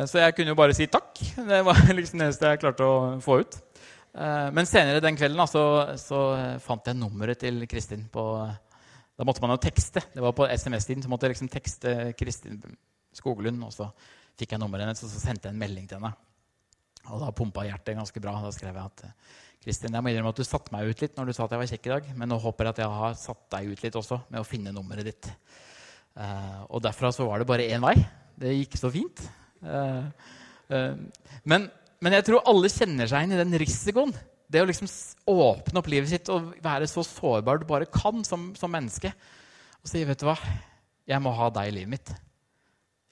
så 0.05 0.21
jeg 0.21 0.35
kunne 0.37 0.53
jo 0.53 0.59
bare 0.59 0.77
si 0.77 0.87
takk. 0.87 1.17
Det 1.49 1.65
var 1.65 1.81
liksom 1.97 2.21
det 2.21 2.29
eneste 2.29 2.53
jeg 2.53 2.61
klarte 2.61 2.85
å 2.85 3.17
få 3.25 3.41
ut. 3.41 3.57
men 4.53 4.67
senere 4.67 5.01
den 5.01 5.17
kvelden 5.17 5.47
så, 5.47 5.97
så 5.97 6.21
fant 6.61 6.87
jeg 6.87 6.97
nummeret 6.97 7.39
til 7.39 7.65
Kristin 7.71 8.05
på 8.13 8.25
Da 9.19 9.27
måtte 9.27 9.43
man 9.43 9.57
jo 9.57 9.59
tekste. 9.63 10.05
Det 10.15 10.23
var 10.23 10.37
på 10.37 10.47
SMS-tiden. 10.47 11.03
Så 11.03 11.11
måtte 11.11 11.27
jeg 11.27 11.35
liksom 11.35 11.51
tekste 11.51 11.97
Kristin 12.19 12.61
Skoglund. 13.19 13.61
Og 13.67 13.75
så 13.75 13.91
fikk 14.39 14.55
jeg 14.55 14.63
nummeret 14.63 14.87
hennes, 14.87 15.03
og 15.03 15.11
så 15.11 15.23
sendte 15.25 15.51
jeg 15.51 15.57
en 15.57 15.61
melding 15.61 15.91
til 15.91 15.99
henne. 15.99 16.15
Og 17.09 17.23
da 17.25 17.33
pumpa 17.35 17.65
hjertet 17.67 17.99
ganske 17.99 18.23
bra. 18.23 18.37
Da 18.45 18.53
skrev 18.55 18.79
jeg 18.79 18.93
at 18.93 19.05
Kristin, 19.65 19.97
jeg 19.97 20.05
må 20.05 20.13
innrømme 20.13 20.31
at 20.31 20.39
du 20.39 20.47
satte 20.47 20.73
meg 20.75 20.87
ut 20.87 21.03
litt 21.03 21.19
når 21.19 21.29
du 21.29 21.35
sa 21.35 21.47
at 21.49 21.55
jeg 21.55 21.61
var 21.61 21.71
kjekk 21.73 21.89
i 21.89 21.93
dag, 21.93 22.11
men 22.21 22.31
nå 22.31 22.39
håper 22.41 22.69
jeg 22.69 22.77
at 22.77 22.81
jeg 22.85 22.99
har 23.01 23.17
satt 23.19 23.43
deg 23.57 23.73
ut 23.73 23.83
litt 23.83 23.99
også 23.99 24.21
med 24.31 24.41
å 24.41 24.47
finne 24.47 24.75
nummeret 24.75 25.09
ditt. 25.11 25.31
Uh, 26.19 26.63
og 26.71 26.83
derfra 26.87 27.11
så 27.15 27.27
var 27.27 27.43
det 27.43 27.49
bare 27.51 27.67
én 27.67 27.83
vei. 27.83 27.97
Det 28.39 28.55
gikk 28.55 28.79
så 28.79 28.91
fint. 28.95 29.23
Uh, 29.63 30.07
uh, 30.71 30.95
men, 31.43 31.67
men, 31.99 32.17
jeg 32.17 32.29
tror 32.29 32.47
alle 32.47 32.71
kjenner 32.71 33.11
seg 33.11 33.27
inn 33.27 33.35
i 33.35 33.41
den 33.41 33.59
risikoen. 33.61 34.15
Det 34.49 34.63
å 34.63 34.69
liksom 34.69 34.89
åpne 35.29 35.81
opp 35.83 35.91
livet 35.93 36.09
sitt 36.09 36.31
og 36.33 36.55
være 36.65 36.89
så 36.89 37.05
sårbar 37.05 37.61
du 37.61 37.67
bare 37.69 37.89
kan 37.93 38.25
som, 38.25 38.51
som 38.57 38.73
menneske. 38.73 39.13
Og 39.83 39.91
si, 39.91 40.01
vet 40.09 40.21
du 40.21 40.25
hva, 40.29 40.39
jeg 41.09 41.21
må 41.25 41.33
ha 41.37 41.51
deg 41.53 41.69
i 41.69 41.75
livet 41.81 41.93
mitt. 41.93 42.13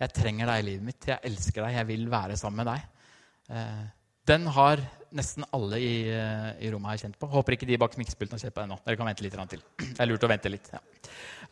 Jeg 0.00 0.12
trenger 0.16 0.48
deg 0.50 0.62
i 0.62 0.66
livet 0.70 0.86
mitt. 0.90 1.08
Jeg 1.08 1.20
elsker 1.28 1.64
deg. 1.64 1.76
Jeg 1.78 1.88
vil 1.88 2.06
være 2.12 2.36
sammen 2.40 2.62
med 2.62 2.70
deg. 2.72 3.12
Eh, 3.52 3.84
den 4.28 4.48
har 4.52 4.82
nesten 5.16 5.46
alle 5.56 5.78
i, 5.80 5.92
eh, 6.12 6.48
i, 6.60 6.72
rommet 6.72 6.92
her 6.92 7.04
kjent 7.04 7.20
på. 7.20 7.28
Håper 7.32 7.56
ikke 7.56 7.68
de 7.68 7.78
bak 7.80 7.96
miksepulten 8.00 8.36
har 8.36 8.42
kjent 8.44 8.56
på 8.56 8.64
ennå. 8.64 8.80
Dere 8.84 9.00
kan 9.00 9.08
vente 9.08 9.24
litt 9.24 9.38
til. 9.52 9.62
Det 9.94 10.02
er 10.02 10.10
lurt 10.10 10.26
å 10.26 10.32
vente 10.32 10.52
litt. 10.52 10.68
Ja. 10.72 10.82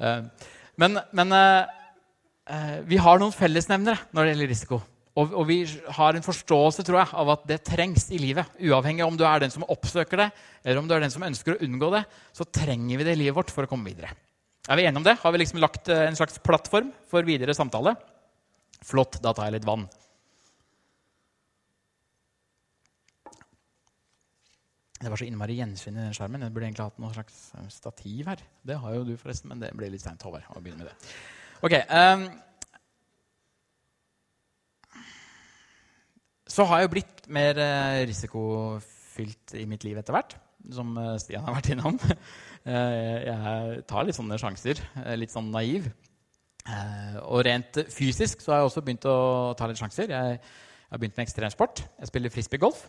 Eh, 0.00 0.50
men, 0.80 0.98
men 1.14 1.38
vi 2.90 2.98
har 3.00 3.20
noen 3.22 3.32
fellesnevnere 3.32 4.10
når 4.12 4.26
det 4.26 4.32
gjelder 4.32 4.50
risiko. 4.50 4.80
Og, 5.14 5.30
og, 5.30 5.44
vi 5.46 5.60
har 5.94 6.16
en 6.16 6.24
forståelse 6.26 6.82
tror 6.82 6.98
jeg, 6.98 7.14
av 7.14 7.28
at 7.36 7.44
det 7.46 7.60
trengs 7.68 8.08
i 8.10 8.18
livet. 8.18 8.50
Uavhengig 8.58 9.04
om 9.06 9.14
du 9.18 9.22
er 9.28 9.44
den 9.44 9.52
som 9.54 9.66
oppsøker 9.70 10.24
det, 10.24 10.28
eller 10.64 10.80
om 10.80 10.88
du 10.90 10.94
er 10.96 11.04
den 11.04 11.14
som 11.14 11.22
ønsker 11.22 11.54
å 11.54 11.60
unngå 11.62 11.90
det, 11.94 12.02
så 12.34 12.46
trenger 12.50 12.98
vi 12.98 13.06
det 13.06 13.14
i 13.14 13.20
livet 13.22 13.36
vårt 13.36 13.52
for 13.54 13.66
å 13.66 13.70
komme 13.70 13.86
videre. 13.86 14.10
Er 14.66 14.80
vi 14.80 14.86
enige 14.88 14.98
om 14.98 15.06
det? 15.06 15.18
Har 15.22 15.34
vi 15.34 15.42
liksom 15.42 15.60
lagt 15.62 15.90
en 15.92 16.18
slags 16.18 16.40
plattform 16.42 16.90
for 17.10 17.26
videre 17.26 17.54
samtale? 17.54 17.94
Flott. 18.84 19.20
Da 19.22 19.30
tar 19.36 19.50
jeg 19.50 19.60
litt 19.60 19.68
vann. 19.68 19.86
Det 25.04 25.10
var 25.12 25.20
så 25.20 25.26
innmari 25.28 25.58
gjenskinn 25.58 25.98
i 25.98 26.06
den 26.06 26.16
skjermen. 26.16 26.46
Jeg 26.46 26.54
burde 26.54 26.68
egentlig 26.70 26.86
hatt 26.86 27.00
noe 27.02 27.12
slags 27.12 27.40
eh, 27.58 27.68
stativ 27.72 28.30
her. 28.30 28.40
Det 28.64 28.78
har 28.80 28.94
jo 28.96 29.04
du, 29.04 29.14
forresten, 29.20 29.50
men 29.52 29.60
det 29.60 29.74
blir 29.76 29.92
litt 29.92 30.02
seint, 30.02 30.22
Håvard. 30.24 30.46
å 30.48 30.62
begynne 30.64 30.80
med 30.80 30.88
det. 30.88 31.12
Ok, 31.64 31.76
um, 31.92 32.24
Så 36.54 36.66
har 36.68 36.80
jeg 36.80 36.86
jo 36.86 36.94
blitt 36.94 37.24
mer 37.34 37.58
uh, 37.58 38.00
risikofylt 38.06 39.56
i 39.58 39.64
mitt 39.66 39.82
liv 39.86 39.98
etter 39.98 40.14
hvert, 40.14 40.36
som 40.70 40.92
uh, 40.94 41.16
Stian 41.18 41.46
har 41.46 41.56
vært 41.60 41.72
innom. 41.74 42.00
Uh, 42.64 43.20
jeg 43.20 43.82
tar 43.84 44.06
litt 44.08 44.16
sånne 44.16 44.38
sjanser, 44.40 44.78
litt 45.20 45.28
sånn 45.28 45.50
naiv. 45.52 45.90
og 47.28 47.42
rent 47.44 47.76
fysisk 47.92 48.40
så 48.40 48.54
har 48.54 48.62
jeg 48.62 48.70
også 48.70 48.82
begynt 48.86 49.04
å 49.04 49.52
ta 49.52 49.68
litt 49.68 49.76
sjanser. 49.76 50.08
Jeg, 50.08 50.38
har 50.94 51.02
begynt 51.02 51.18
med 51.18 51.26
ekstremsport. 51.26 51.82
Jeg 51.98 52.08
spiller 52.08 52.32
frisbeegolf. 52.32 52.84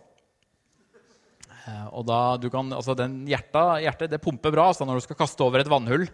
Eh, 1.65 1.86
og 1.98 2.05
da, 2.05 2.19
du 2.38 2.48
kan, 2.53 2.69
altså 2.77 2.93
den 2.98 3.24
hjertet, 3.29 3.81
hjertet 3.86 4.13
det 4.13 4.22
pumper 4.22 4.53
bra 4.53 4.69
altså 4.69 4.86
når 4.86 5.00
du 5.00 5.05
skal 5.07 5.17
kaste 5.24 5.45
over 5.45 5.63
et 5.63 5.72
vannhull. 5.72 6.05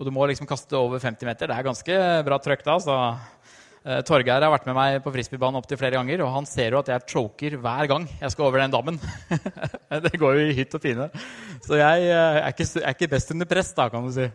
Og 0.00 0.06
du 0.06 0.10
må 0.14 0.26
liksom 0.26 0.48
kaste 0.50 0.76
over 0.78 1.02
50 1.02 1.28
meter. 1.28 1.50
Det 1.50 1.56
er 1.56 1.66
ganske 1.66 1.98
bra 2.26 2.40
trøkk 2.42 2.64
da. 2.66 2.76
Så, 2.82 2.96
uh, 3.86 4.00
Torgeir 4.06 4.44
har 4.44 4.52
vært 4.52 4.66
med 4.68 4.76
meg 4.76 4.98
på 5.04 5.12
frisbeebanen 5.14 5.60
opptil 5.60 5.78
flere 5.80 5.98
ganger, 5.98 6.24
og 6.24 6.32
han 6.34 6.48
ser 6.48 6.74
jo 6.74 6.80
at 6.82 6.90
jeg 6.92 7.06
choker 7.12 7.56
hver 7.62 7.90
gang 7.90 8.06
jeg 8.08 8.34
skal 8.34 8.48
over 8.48 8.62
den 8.62 8.74
dammen. 8.74 9.00
det 10.06 10.14
går 10.20 10.38
jo 10.38 10.48
i 10.48 10.56
hytt 10.58 10.76
og 10.78 10.84
pine. 10.84 11.08
Så 11.66 11.78
jeg 11.80 12.10
uh, 12.10 12.40
er, 12.40 12.50
ikke, 12.52 12.68
er, 12.82 12.96
ikke, 12.96 13.12
best 13.14 13.34
under 13.36 13.50
press, 13.50 13.72
da, 13.76 13.88
kan 13.92 14.06
du 14.06 14.12
si. 14.14 14.28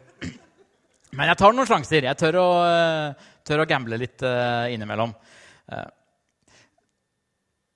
Men 1.15 1.31
jeg 1.31 1.39
tar 1.39 1.55
noen 1.55 1.69
sjanser. 1.69 2.09
Jeg 2.09 2.19
tør 2.19 2.41
å, 2.41 2.47
uh, 2.65 3.29
tør 3.47 3.63
å 3.63 3.69
gamble 3.69 4.01
litt 4.01 4.25
innimellom. 4.73 5.13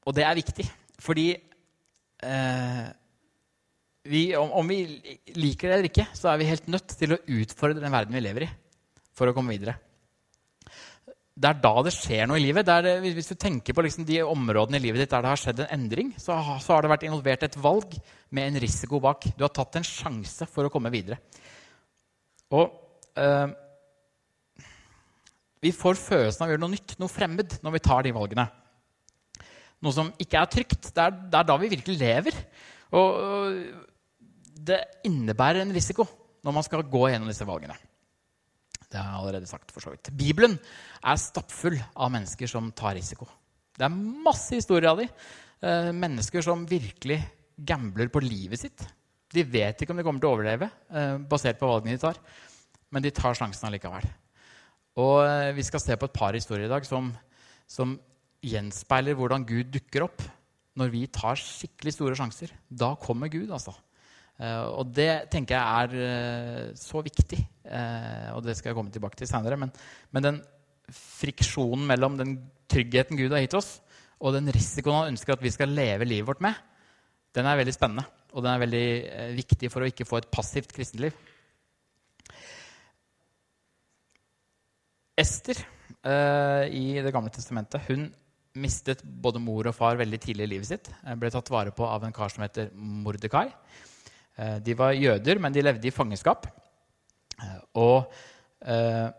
og 0.05 0.15
det 0.17 0.23
er 0.25 0.37
viktig, 0.37 0.65
fordi 1.01 1.27
eh, 2.23 2.87
vi, 4.09 4.23
om, 4.37 4.51
om, 4.51 4.67
vi 4.67 4.79
liker 5.37 5.69
det 5.69 5.75
eller 5.75 5.89
ikke, 5.91 6.07
så 6.17 6.31
er 6.31 6.41
vi 6.41 6.49
helt 6.49 6.71
nødt 6.71 6.95
til 6.99 7.15
å 7.15 7.21
utfordre 7.39 7.83
den 7.83 7.93
verden 7.93 8.15
vi 8.15 8.23
lever 8.23 8.47
i, 8.47 8.49
for 9.15 9.29
å 9.29 9.35
komme 9.35 9.53
videre. 9.55 9.77
Det 11.39 11.47
er 11.47 11.59
da 11.63 11.71
det 11.85 11.93
skjer 11.95 12.27
noe 12.27 12.39
i 12.39 12.43
livet. 12.43 12.67
Det, 12.67 12.97
hvis 13.15 13.31
du 13.31 13.37
tenker 13.39 13.75
på 13.75 13.83
liksom 13.85 14.03
de 14.07 14.17
områdene 14.27 14.79
i 14.79 14.83
livet 14.83 15.05
ditt 15.05 15.13
der 15.13 15.23
det 15.23 15.31
har 15.31 15.39
skjedd 15.39 15.61
en 15.63 15.71
endring, 15.77 16.11
så, 16.19 16.35
så, 16.59 16.73
har 16.73 16.83
det 16.83 16.91
vært 16.91 17.05
involvert 17.07 17.45
et 17.47 17.55
valg 17.63 17.95
med 18.35 18.49
en 18.49 18.59
risiko 18.59 18.99
bak. 19.03 19.29
Du 19.37 19.45
har 19.45 19.53
tatt 19.55 19.79
en 19.79 19.87
sjanse 19.87 20.47
for 20.51 20.67
å 20.67 20.73
komme 20.73 20.91
videre. 20.91 21.21
Og 22.51 22.65
eh, 23.23 23.55
vi 25.63 25.71
får 25.75 26.01
følelsen 26.01 26.43
av 26.43 26.49
å 26.49 26.53
gjøre 26.53 26.63
noe 26.65 26.75
nytt, 26.75 26.97
noe 26.99 27.13
fremmed, 27.13 27.55
når 27.63 27.77
vi 27.77 27.83
tar 27.87 28.03
de 28.03 28.15
valgene. 28.19 28.47
Noe 29.79 29.95
som 29.95 30.11
ikke 30.19 30.41
er 30.41 30.51
trygt. 30.51 30.91
Det 30.91 31.05
er, 31.05 31.19
det 31.31 31.39
er 31.39 31.47
da 31.47 31.59
vi 31.61 31.71
virkelig 31.71 32.01
lever. 32.01 32.41
Og, 32.99 33.21
og 33.29 34.59
det 34.67 34.81
innebærer 35.07 35.63
en 35.63 35.71
risiko 35.75 36.03
når 36.43 36.55
man 36.55 36.67
skal 36.67 36.83
gå 36.83 37.07
gjennom 37.13 37.31
disse 37.31 37.47
valgene. 37.47 37.79
Det 38.89 38.97
har 38.97 39.11
jeg 39.11 39.19
allerede 39.21 39.49
sagt 39.49 39.73
for 39.73 39.85
så 39.85 39.93
vidt. 39.93 40.09
Bibelen 40.17 40.55
er 40.57 41.21
stappfull 41.21 41.77
av 41.77 42.09
mennesker 42.13 42.49
som 42.49 42.71
tar 42.73 42.95
risiko. 42.97 43.27
Det 43.77 43.85
er 43.85 43.99
masse 44.25 44.57
historier 44.57 44.89
av 44.91 45.01
dem. 45.01 45.11
Eh, 45.61 45.91
mennesker 45.95 46.43
som 46.43 46.65
virkelig 46.67 47.19
gambler 47.55 48.09
på 48.11 48.23
livet 48.23 48.61
sitt. 48.61 48.85
De 49.29 49.43
vet 49.45 49.77
ikke 49.77 49.93
om 49.93 49.99
de 49.99 50.05
kommer 50.07 50.23
til 50.23 50.31
å 50.31 50.35
overleve 50.37 50.69
eh, 50.89 51.17
basert 51.29 51.59
på 51.59 51.69
valgene 51.69 51.97
de 51.97 52.01
tar, 52.01 52.17
men 52.89 53.05
de 53.05 53.11
tar 53.13 53.37
sjansen 53.37 53.67
allikevel. 53.69 54.07
Og 54.99 55.17
eh, 55.27 55.51
Vi 55.57 55.65
skal 55.67 55.83
se 55.83 55.97
på 55.99 56.09
et 56.09 56.15
par 56.15 56.33
historier 56.33 56.65
i 56.65 56.71
dag 56.71 56.87
som, 56.87 57.11
som 57.69 57.93
gjenspeiler 58.41 59.17
hvordan 59.19 59.45
Gud 59.45 59.69
dukker 59.75 60.07
opp 60.07 60.23
når 60.79 60.91
vi 60.95 61.03
tar 61.11 61.37
skikkelig 61.37 61.93
store 61.93 62.17
sjanser. 62.17 62.55
Da 62.69 62.93
kommer 62.99 63.29
Gud, 63.31 63.51
altså. 63.51 63.75
Eh, 64.39 64.65
og 64.71 64.93
det 64.95 65.27
tenker 65.33 65.57
jeg 65.57 65.83
er 65.83 66.07
eh, 66.07 66.67
så 66.79 67.01
viktig, 67.03 67.41
eh, 67.67 68.29
og 68.31 68.45
det 68.45 68.55
skal 68.55 68.71
jeg 68.71 68.77
komme 68.77 68.93
tilbake 68.93 69.19
til 69.19 69.27
senere. 69.27 69.57
Men, 69.59 69.73
men, 70.15 70.25
den 70.25 70.39
friksjonen 70.89 71.83
mellom 71.89 72.15
den 72.17 72.37
tryggheten 72.71 73.19
Gud 73.19 73.35
har 73.35 73.43
gitt 73.43 73.57
oss, 73.59 73.73
og 74.19 74.33
den 74.35 74.47
risikoen 74.55 75.01
han 75.01 75.11
ønsker 75.13 75.35
at 75.35 75.43
vi 75.43 75.51
skal 75.53 75.75
leve 75.75 76.07
livet 76.07 76.27
vårt 76.27 76.43
med, 76.43 76.55
den 77.35 77.45
er 77.45 77.59
veldig 77.59 77.75
spennende. 77.75 78.07
Og 78.33 78.45
den 78.45 78.51
er 78.51 78.61
veldig 78.61 78.87
viktig 79.37 79.69
for 79.73 79.83
å 79.83 79.89
ikke 79.89 80.05
få 80.05 80.19
et 80.19 80.29
passivt 80.33 80.71
kristenliv. 80.73 81.15
Ester 85.19 85.57
i 86.69 86.83
Det 87.03 87.11
gamle 87.11 87.31
testamentet 87.33 87.89
hun 87.89 88.05
mistet 88.61 89.01
både 89.03 89.41
mor 89.41 89.67
og 89.69 89.75
far 89.75 89.97
veldig 89.99 90.19
tidlig 90.21 90.45
i 90.45 90.51
livet 90.53 90.69
sitt. 90.69 90.91
Ble 91.21 91.31
tatt 91.33 91.49
vare 91.53 91.73
på 91.75 91.85
av 91.85 92.05
en 92.05 92.13
kar 92.15 92.33
som 92.33 92.45
heter 92.45 92.69
Mordekai. 92.73 93.47
Eh, 94.39 94.59
de 94.63 94.75
var 94.77 94.95
jøder, 94.95 95.39
men 95.41 95.53
de 95.53 95.63
levde 95.63 95.89
i 95.89 95.93
fangenskap. 95.93 96.47
Eh, 97.39 97.57
og 97.81 98.13
eh, 98.63 99.09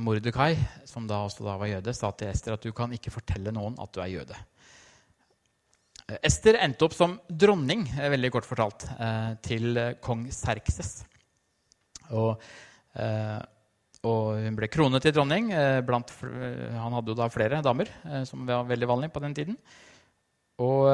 Mordekai, 0.00 0.54
som 0.88 1.06
da 1.08 1.22
også 1.26 1.44
da 1.44 1.56
var 1.60 1.70
jøde, 1.70 1.94
sa 1.96 2.12
til 2.12 2.32
Ester 2.32 2.56
at 2.56 2.64
du 2.64 2.72
kan 2.76 2.92
ikke 2.92 3.12
fortelle 3.12 3.52
noen 3.56 3.78
at 3.80 3.92
du 3.94 4.02
er 4.04 4.14
jøde. 4.14 4.40
Ester 6.26 6.58
endte 6.58 6.84
opp 6.84 6.96
som 6.96 7.14
dronning, 7.28 7.84
veldig 7.86 8.32
kort 8.34 8.48
fortalt, 8.48 8.82
til 9.46 9.78
kong 10.02 10.24
Serkses. 10.34 11.04
Og, 12.10 12.42
og, 12.98 14.24
hun 14.42 14.58
ble 14.58 14.68
kronet 14.74 15.06
til 15.06 15.14
dronning. 15.14 15.52
Blant, 15.86 16.10
han 16.18 16.96
hadde 16.98 17.14
jo 17.14 17.16
da 17.22 17.30
flere 17.30 17.62
damer, 17.62 17.92
som 18.26 18.42
var 18.48 18.66
veldig 18.66 18.90
vanlig 18.90 19.12
på 19.14 19.22
den 19.22 19.38
tiden. 19.38 19.60
Og 20.66 20.90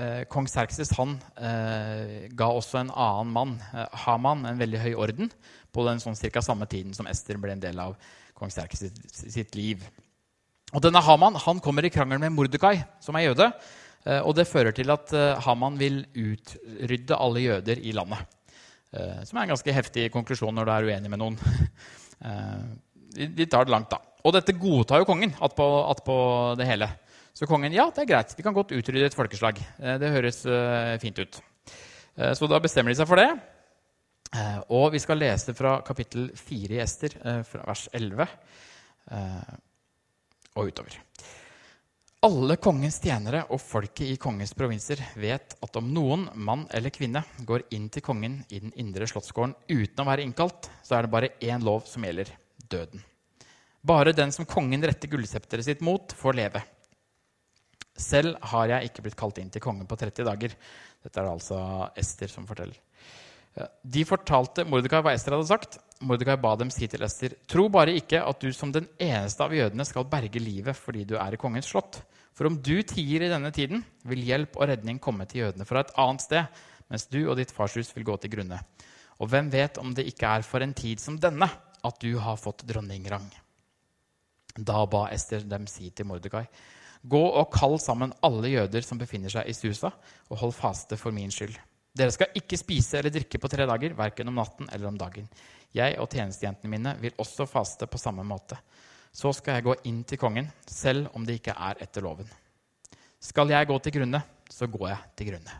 eh, 0.00 0.22
kong 0.32 0.48
Serkses 0.50 0.94
han, 0.96 1.18
eh, 1.36 2.28
ga 2.36 2.48
også 2.50 2.80
en 2.80 2.92
annen 2.92 3.34
mann, 3.34 3.56
eh, 3.74 3.88
Haman, 4.06 4.46
en 4.48 4.60
veldig 4.60 4.80
høy 4.86 4.92
orden 5.06 5.32
på 5.70 5.84
den 5.86 6.00
sånn 6.02 6.18
cirka 6.18 6.42
samme 6.42 6.68
tiden 6.70 6.96
som 6.96 7.08
Ester 7.10 7.38
ble 7.40 7.54
en 7.54 7.62
del 7.62 7.78
av 7.82 7.98
kong 8.38 8.52
Serkses 8.54 8.88
sitt, 8.88 9.34
sitt 9.36 9.58
liv. 9.58 9.84
Og 10.70 10.82
denne 10.84 11.02
Haman 11.02 11.38
han 11.42 11.60
kommer 11.62 11.84
i 11.84 11.92
krangel 11.92 12.20
med 12.22 12.34
Mordekai, 12.34 12.76
som 13.02 13.16
er 13.18 13.28
jøde. 13.28 13.50
Eh, 14.06 14.20
og 14.24 14.36
det 14.38 14.48
fører 14.48 14.74
til 14.76 14.90
at 14.92 15.12
eh, 15.16 15.40
Haman 15.44 15.76
vil 15.80 16.02
utrydde 16.16 17.18
alle 17.18 17.42
jøder 17.44 17.82
i 17.82 17.92
landet. 17.96 18.22
Eh, 18.94 19.20
som 19.26 19.38
er 19.38 19.44
en 19.44 19.52
ganske 19.54 19.74
heftig 19.74 20.08
konklusjon 20.14 20.54
når 20.56 20.68
du 20.68 20.72
er 20.74 20.88
uenig 20.88 21.12
med 21.12 21.20
noen. 21.20 21.36
de, 23.16 23.28
de, 23.28 23.46
tar 23.50 23.66
det 23.66 23.74
langt, 23.74 23.90
da. 23.92 24.00
Og 24.24 24.34
dette 24.36 24.56
godtar 24.56 25.02
jo 25.02 25.08
kongen 25.08 25.34
attpå, 25.40 25.66
at 25.90 26.02
det 26.60 26.68
hele. 26.68 26.90
Så 27.40 27.46
kongen 27.48 27.72
ja, 27.72 27.86
det 27.88 28.02
er 28.02 28.08
greit, 28.10 28.34
vi 28.36 28.44
kan 28.44 28.52
godt 28.52 28.74
utrydde 28.76 29.06
et 29.08 29.14
folkeslag. 29.16 29.56
Eh, 29.80 29.94
det 29.96 30.10
høres 30.12 30.42
eh, 30.44 30.98
fint 31.00 31.16
ut. 31.22 31.38
Eh, 32.20 32.34
så 32.36 32.48
da 32.50 32.58
bestemmer 32.60 32.92
de 32.92 32.98
seg 32.98 33.08
for 33.08 33.16
det. 33.16 33.30
Og 34.76 34.92
vi 34.92 35.00
skal 35.02 35.18
lese 35.18 35.54
fra 35.58 35.78
kapittel 35.82 36.28
4 36.36 36.76
i 36.76 36.82
Ester, 36.84 37.16
fra 37.48 37.64
vers 37.66 37.80
11 37.96 38.26
og 40.54 40.68
utover. 40.68 41.00
Alle 42.28 42.58
kongens 42.62 43.00
tjenere 43.02 43.40
og 43.50 43.58
folket 43.58 44.06
i 44.06 44.20
kongens 44.22 44.54
provinser 44.54 45.02
vet 45.18 45.56
at 45.58 45.80
om 45.80 45.90
noen 45.90 46.28
mann 46.46 46.62
eller 46.70 46.94
kvinne 46.94 47.24
går 47.42 47.66
inn 47.74 47.90
til 47.90 48.06
kongen 48.06 48.38
i 48.54 48.62
den 48.62 48.70
indre 48.78 49.10
slottsgården 49.10 49.56
uten 49.66 50.04
å 50.04 50.10
være 50.12 50.28
innkalt, 50.28 50.70
så 50.86 51.00
er 51.00 51.08
det 51.08 51.16
bare 51.16 51.34
én 51.42 51.66
lov 51.66 51.88
som 51.90 52.06
gjelder 52.06 52.30
døden. 52.70 53.02
Bare 53.82 54.14
den 54.14 54.30
som 54.30 54.46
kongen 54.46 54.86
retter 54.86 55.10
gullsepteret 55.10 55.72
sitt 55.72 55.82
mot, 55.82 56.14
får 56.14 56.38
leve. 56.38 56.62
Selv 57.98 58.36
har 58.52 58.70
jeg 58.70 58.90
ikke 58.90 59.04
blitt 59.04 59.18
kalt 59.18 59.38
inn 59.42 59.50
til 59.52 59.62
kongen 59.64 59.88
på 59.88 59.98
30 59.98 60.26
dager. 60.28 60.54
Dette 61.02 61.20
er 61.20 61.26
det 61.26 61.32
altså 61.32 61.58
Ester 61.98 62.30
som 62.32 62.46
forteller. 62.48 62.78
De 63.82 64.04
fortalte 64.06 64.64
Mordekai 64.68 65.00
hva 65.02 65.12
Ester 65.16 65.34
hadde 65.34 65.48
sagt. 65.48 65.80
Mordekai 66.06 66.36
ba 66.40 66.54
dem 66.56 66.70
si 66.72 66.86
til 66.88 67.02
Ester.: 67.04 67.34
Tro 67.50 67.66
bare 67.72 67.96
ikke 67.98 68.22
at 68.22 68.40
du 68.40 68.52
som 68.54 68.72
den 68.72 68.86
eneste 69.00 69.42
av 69.44 69.54
jødene 69.54 69.84
skal 69.84 70.06
berge 70.08 70.40
livet 70.40 70.78
fordi 70.78 71.04
du 71.04 71.16
er 71.18 71.34
i 71.34 71.40
kongens 71.40 71.72
slott. 71.72 72.00
For 72.36 72.46
om 72.46 72.56
du 72.62 72.78
tier 72.86 73.26
i 73.26 73.32
denne 73.32 73.50
tiden, 73.52 73.82
vil 74.06 74.22
hjelp 74.24 74.56
og 74.56 74.70
redning 74.70 75.00
komme 75.02 75.26
til 75.28 75.42
jødene 75.44 75.66
fra 75.68 75.82
et 75.82 75.92
annet 75.98 76.24
sted, 76.24 76.62
mens 76.88 77.04
du 77.10 77.18
og 77.26 77.36
ditt 77.36 77.52
farshus 77.52 77.90
vil 77.96 78.06
gå 78.06 78.16
til 78.22 78.32
grunne. 78.32 78.60
Og 79.20 79.28
hvem 79.28 79.50
vet 79.52 79.76
om 79.82 79.92
det 79.92 80.06
ikke 80.08 80.30
er 80.38 80.46
for 80.46 80.64
en 80.64 80.72
tid 80.72 81.02
som 81.02 81.18
denne 81.20 81.50
at 81.84 82.00
du 82.00 82.14
har 82.22 82.40
fått 82.40 82.64
dronningrang? 82.68 83.26
Da 84.56 84.86
ba 84.86 85.08
Ester 85.12 85.44
dem 85.44 85.66
si 85.70 85.90
til 85.90 86.08
Mordekai. 86.08 86.46
Gå 87.00 87.20
og 87.40 87.48
kall 87.54 87.78
sammen 87.80 88.12
alle 88.24 88.50
jøder 88.52 88.84
som 88.84 88.98
befinner 89.00 89.32
seg 89.32 89.48
i 89.48 89.56
Susa, 89.56 89.92
og 90.28 90.40
hold 90.42 90.52
faste 90.56 90.98
for 91.00 91.14
min 91.16 91.32
skyld. 91.32 91.56
Dere 91.96 92.12
skal 92.14 92.36
ikke 92.38 92.58
spise 92.60 93.00
eller 93.00 93.12
drikke 93.14 93.40
på 93.40 93.48
tre 93.50 93.66
dager, 93.66 93.96
verken 93.98 94.28
om 94.30 94.36
natten 94.38 94.68
eller 94.70 94.90
om 94.90 94.98
dagen. 95.00 95.26
Jeg 95.74 95.96
og 96.02 96.10
tjenestejentene 96.10 96.70
mine 96.70 96.94
vil 97.00 97.16
også 97.18 97.48
faste 97.50 97.88
på 97.90 97.98
samme 97.98 98.24
måte. 98.26 98.58
Så 99.10 99.32
skal 99.34 99.58
jeg 99.58 99.66
gå 99.66 99.74
inn 99.90 100.04
til 100.06 100.20
kongen, 100.20 100.50
selv 100.70 101.08
om 101.18 101.24
det 101.26 101.40
ikke 101.40 101.56
er 101.56 101.80
etter 101.82 102.04
loven. 102.04 102.28
Skal 103.20 103.50
jeg 103.50 103.68
gå 103.68 103.78
til 103.82 103.96
grunne, 103.98 104.22
så 104.50 104.68
går 104.70 104.86
jeg 104.92 105.10
til 105.18 105.32
grunne. 105.32 105.58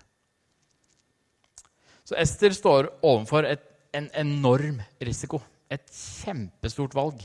Så 2.06 2.16
Ester 2.18 2.54
står 2.54 2.88
overfor 3.06 3.46
et, 3.46 3.62
en 3.94 4.08
enorm 4.18 4.80
risiko. 5.02 5.42
Et 5.70 5.84
kjempestort 5.94 6.94
valg. 6.94 7.22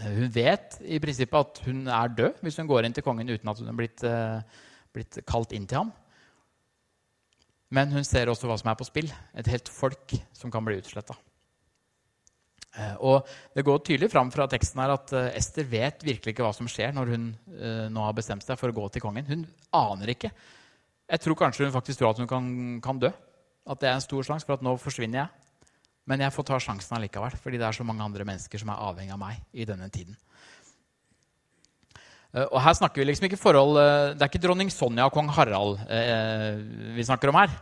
Hun 0.00 0.30
vet 0.32 0.78
i 0.88 0.98
prinsippet 1.02 1.38
at 1.40 1.62
hun 1.66 1.88
er 1.88 2.12
død 2.16 2.44
hvis 2.44 2.60
hun 2.60 2.68
går 2.70 2.86
inn 2.86 2.94
til 2.96 3.04
kongen 3.04 3.28
uten 3.28 3.50
at 3.52 3.58
hun 3.60 3.72
er 3.72 3.76
blitt, 3.76 4.04
uh, 4.06 4.40
blitt 4.94 5.20
kalt 5.28 5.52
inn 5.56 5.66
til 5.68 5.82
ham. 5.82 5.90
Men 7.70 7.92
hun 7.94 8.06
ser 8.06 8.30
også 8.30 8.48
hva 8.50 8.56
som 8.58 8.70
er 8.72 8.78
på 8.78 8.86
spill. 8.88 9.10
Et 9.38 9.50
helt 9.52 9.68
folk 9.70 10.14
som 10.34 10.50
kan 10.50 10.64
bli 10.66 10.80
utsletta. 10.80 11.14
Eh, 12.70 12.96
og 13.02 13.28
det 13.54 13.64
går 13.66 13.82
tydelig 13.82 14.10
fram 14.12 14.30
fra 14.34 14.46
teksten 14.50 14.80
her 14.82 14.94
at 14.94 15.12
uh, 15.14 15.28
Ester 15.38 15.66
vet 15.68 16.02
virkelig 16.06 16.34
ikke 16.34 16.46
hva 16.46 16.54
som 16.54 16.70
skjer 16.70 16.94
når 16.94 17.14
hun 17.14 17.30
nå 17.90 18.04
har 18.06 18.14
bestemt 18.16 18.46
seg 18.46 18.58
for 18.58 18.72
å 18.72 18.76
gå 18.76 18.88
til 18.94 19.04
kongen. 19.04 19.28
Hun 19.28 19.44
aner 19.76 20.14
ikke. 20.14 20.32
Jeg 21.10 21.22
tror 21.24 21.38
kanskje 21.38 21.66
hun 21.66 21.74
faktisk 21.74 22.00
tror 22.00 22.14
at 22.14 22.22
hun 22.22 22.30
kan, 22.30 22.50
kan 22.82 23.02
dø. 23.02 23.10
At 23.70 23.82
det 23.82 23.90
er 23.90 23.98
en 23.98 24.04
stor 24.04 24.26
sjanse 24.26 24.46
for 24.46 24.56
at 24.56 24.64
nå 24.64 24.74
forsvinner 24.80 25.24
jeg. 25.24 25.49
Men 26.10 26.24
jeg 26.24 26.34
får 26.34 26.48
ta 26.48 26.58
sjansen 26.58 26.96
allikevel, 26.98 27.36
fordi 27.38 27.60
det 27.60 27.68
er 27.68 27.76
så 27.76 27.86
mange 27.86 28.02
andre 28.02 28.26
mennesker 28.26 28.58
som 28.58 28.72
er 28.72 28.82
avhengig 28.82 29.14
av 29.14 29.22
meg 29.22 29.38
i 29.54 29.66
denne 29.68 29.86
tiden. 29.94 30.18
Eh, 32.30 32.46
og 32.46 32.60
her 32.62 32.76
snakker 32.78 33.02
vi 33.02 33.08
liksom 33.08 33.26
ikke 33.26 33.40
forhold, 33.40 33.78
eh, 33.80 34.12
Det 34.14 34.22
er 34.22 34.30
ikke 34.30 34.42
dronning 34.42 34.70
Sonja 34.70 35.08
og 35.08 35.14
kong 35.14 35.30
Harald 35.34 35.80
eh, 35.90 36.60
vi 36.94 37.06
snakker 37.06 37.30
om 37.30 37.40
her. 37.42 37.58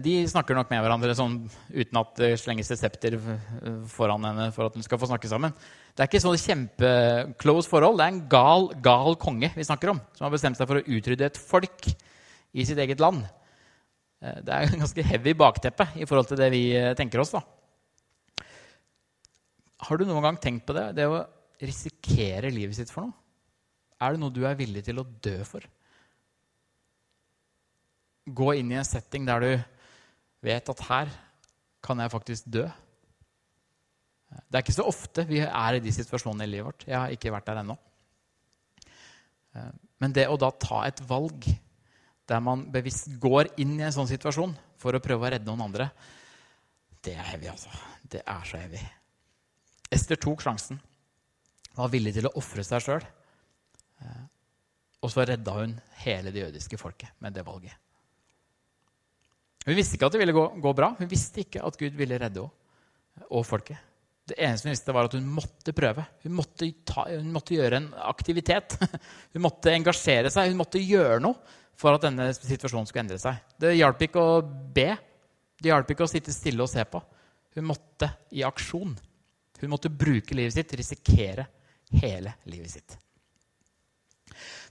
De 0.00 0.12
snakker 0.24 0.56
nok 0.56 0.70
med 0.72 0.80
hverandre 0.80 1.12
sånn, 1.12 1.34
uten 1.68 1.98
at 2.00 2.14
det 2.16 2.30
slenges 2.40 2.70
et 2.72 2.80
septer 2.80 3.18
foran 3.92 4.24
henne 4.24 4.46
for 4.50 4.64
at 4.64 4.74
hun 4.74 4.82
skal 4.82 4.96
få 4.96 5.10
snakke 5.10 5.28
sammen. 5.28 5.52
Det 5.92 6.00
er 6.00 6.08
ikke 6.08 6.22
sånn 6.24 6.38
kjempe-close 6.40 7.68
forhold. 7.68 8.00
Det 8.00 8.06
er 8.06 8.14
en 8.14 8.22
gal, 8.32 8.70
gal 8.80 9.18
konge 9.20 9.50
vi 9.52 9.66
snakker 9.68 9.92
om, 9.92 10.00
som 10.16 10.24
har 10.24 10.32
bestemt 10.32 10.56
seg 10.56 10.70
for 10.70 10.80
å 10.80 10.86
utrydde 10.96 11.28
et 11.28 11.36
folk 11.36 11.90
i 12.56 12.64
sitt 12.64 12.80
eget 12.80 13.04
land. 13.04 13.20
Det 14.16 14.48
er 14.48 14.64
en 14.64 14.80
ganske 14.86 15.06
heavy 15.12 15.36
bakteppe 15.36 15.90
i 15.92 16.08
forhold 16.08 16.32
til 16.32 16.40
det 16.40 16.48
vi 16.56 16.64
tenker 16.96 17.20
oss. 17.20 17.36
da. 17.36 17.44
Har 19.86 19.98
du 19.98 20.06
noen 20.06 20.24
gang 20.24 20.38
tenkt 20.42 20.66
på 20.66 20.74
det? 20.76 20.88
Det 20.98 21.06
å 21.06 21.22
risikere 21.62 22.50
livet 22.52 22.78
sitt 22.78 22.90
for 22.92 23.06
noe? 23.06 23.16
Er 24.02 24.12
det 24.12 24.20
noe 24.20 24.34
du 24.34 24.42
er 24.44 24.58
villig 24.58 24.82
til 24.84 25.00
å 25.00 25.06
dø 25.24 25.38
for? 25.48 25.64
Gå 28.26 28.48
inn 28.58 28.72
i 28.74 28.80
en 28.80 28.88
setting 28.88 29.24
der 29.28 29.44
du 29.44 29.52
vet 30.44 30.72
at 30.72 30.82
her 30.88 31.12
kan 31.86 32.02
jeg 32.02 32.12
faktisk 32.12 32.50
dø. 32.50 32.66
Det 34.26 34.58
er 34.58 34.64
ikke 34.64 34.74
så 34.74 34.88
ofte 34.90 35.24
vi 35.28 35.40
er 35.46 35.78
i 35.78 35.82
de 35.82 35.92
situasjonene 35.94 36.44
i 36.48 36.50
livet 36.50 36.68
vårt. 36.68 36.86
Jeg 36.88 36.98
har 36.98 37.14
ikke 37.14 37.32
vært 37.32 37.46
der 37.48 37.62
ennå. 37.62 37.78
Men 40.02 40.12
det 40.12 40.26
å 40.28 40.36
da 40.40 40.50
ta 40.52 40.82
et 40.88 41.00
valg 41.08 41.46
der 42.26 42.42
man 42.42 42.66
bevisst 42.74 43.08
går 43.22 43.54
inn 43.62 43.78
i 43.78 43.86
en 43.86 43.94
sånn 43.94 44.10
situasjon 44.10 44.52
for 44.82 44.96
å 44.96 45.00
prøve 45.00 45.28
å 45.28 45.30
redde 45.32 45.46
noen 45.46 45.68
andre, 45.68 45.88
det 47.06 47.14
er 47.14 47.28
heavy, 47.30 47.48
altså. 47.52 47.70
Det 48.02 48.24
er 48.26 48.48
så 48.48 48.58
heavy. 48.58 48.82
Ester 49.92 50.18
tok 50.20 50.42
sjansen. 50.42 50.80
Hun 51.74 51.82
Var 51.84 51.92
villig 51.92 52.14
til 52.16 52.28
å 52.28 52.34
ofre 52.40 52.64
seg 52.66 52.84
sjøl. 52.84 53.04
Eh, 54.02 54.22
og 55.04 55.12
så 55.12 55.26
redda 55.28 55.56
hun 55.58 55.74
hele 56.02 56.32
det 56.34 56.46
jødiske 56.46 56.78
folket 56.80 57.12
med 57.22 57.36
det 57.36 57.44
valget. 57.46 57.74
Hun 59.66 59.74
visste 59.74 59.98
ikke 59.98 60.08
at 60.08 60.14
det 60.14 60.22
ville 60.22 60.34
gå, 60.34 60.46
gå 60.62 60.72
bra. 60.78 60.92
Hun 60.98 61.10
visste 61.10 61.42
ikke 61.42 61.64
at 61.66 61.76
Gud 61.78 61.98
ville 61.98 62.18
redde 62.22 62.46
henne 62.46 63.28
og 63.32 63.46
folket. 63.48 63.78
Det 64.26 64.36
eneste 64.42 64.66
hun 64.66 64.74
visste, 64.74 64.94
var 64.94 65.06
at 65.06 65.14
hun 65.14 65.26
måtte 65.30 65.74
prøve. 65.74 66.02
Hun 66.24 66.34
måtte, 66.34 66.66
ta, 66.86 67.06
hun 67.12 67.30
måtte, 67.34 67.54
gjøre 67.54 67.78
en 67.78 67.86
aktivitet. 68.10 68.74
Hun 69.36 69.44
måtte 69.44 69.70
engasjere 69.70 70.32
seg. 70.34 70.50
Hun 70.50 70.58
måtte 70.58 70.82
gjøre 70.82 71.20
noe 71.22 71.38
for 71.78 71.94
at 71.94 72.06
denne 72.08 72.32
situasjonen 72.34 72.88
skulle 72.88 73.04
endre 73.04 73.20
seg. 73.22 73.38
Det 73.60 73.76
hjalp 73.76 74.02
ikke 74.02 74.22
å 74.22 74.40
be. 74.42 74.88
Det 75.60 75.70
hjalp 75.70 75.92
ikke 75.92 76.06
å 76.08 76.10
sitte 76.10 76.34
stille 76.34 76.64
og 76.64 76.72
se 76.72 76.82
på. 76.90 76.98
Hun 77.54 77.68
måtte 77.68 78.10
i 78.34 78.42
aksjon. 78.46 78.96
Hun 79.60 79.72
måtte 79.72 79.92
bruke 79.92 80.36
livet 80.36 80.54
sitt, 80.56 80.74
risikere 80.76 81.46
hele 82.02 82.34
livet 82.50 82.72
sitt. 82.74 82.96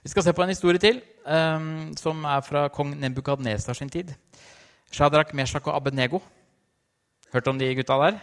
Vi 0.02 0.12
skal 0.12 0.22
se 0.22 0.34
på 0.36 0.44
en 0.44 0.52
historie 0.52 0.78
til, 0.78 1.00
um, 1.26 1.90
som 1.98 2.20
er 2.30 2.44
fra 2.46 2.68
kong 2.70 2.92
Nebukadnesar 3.00 3.74
sin 3.74 3.90
tid. 3.90 4.12
Shadrach, 4.94 5.32
Meshach 5.34 5.66
og 5.66 5.74
Abednego. 5.74 6.20
Hørt 7.32 7.48
om 7.50 7.58
de 7.58 7.72
gutta 7.74 7.96
der? 8.04 8.20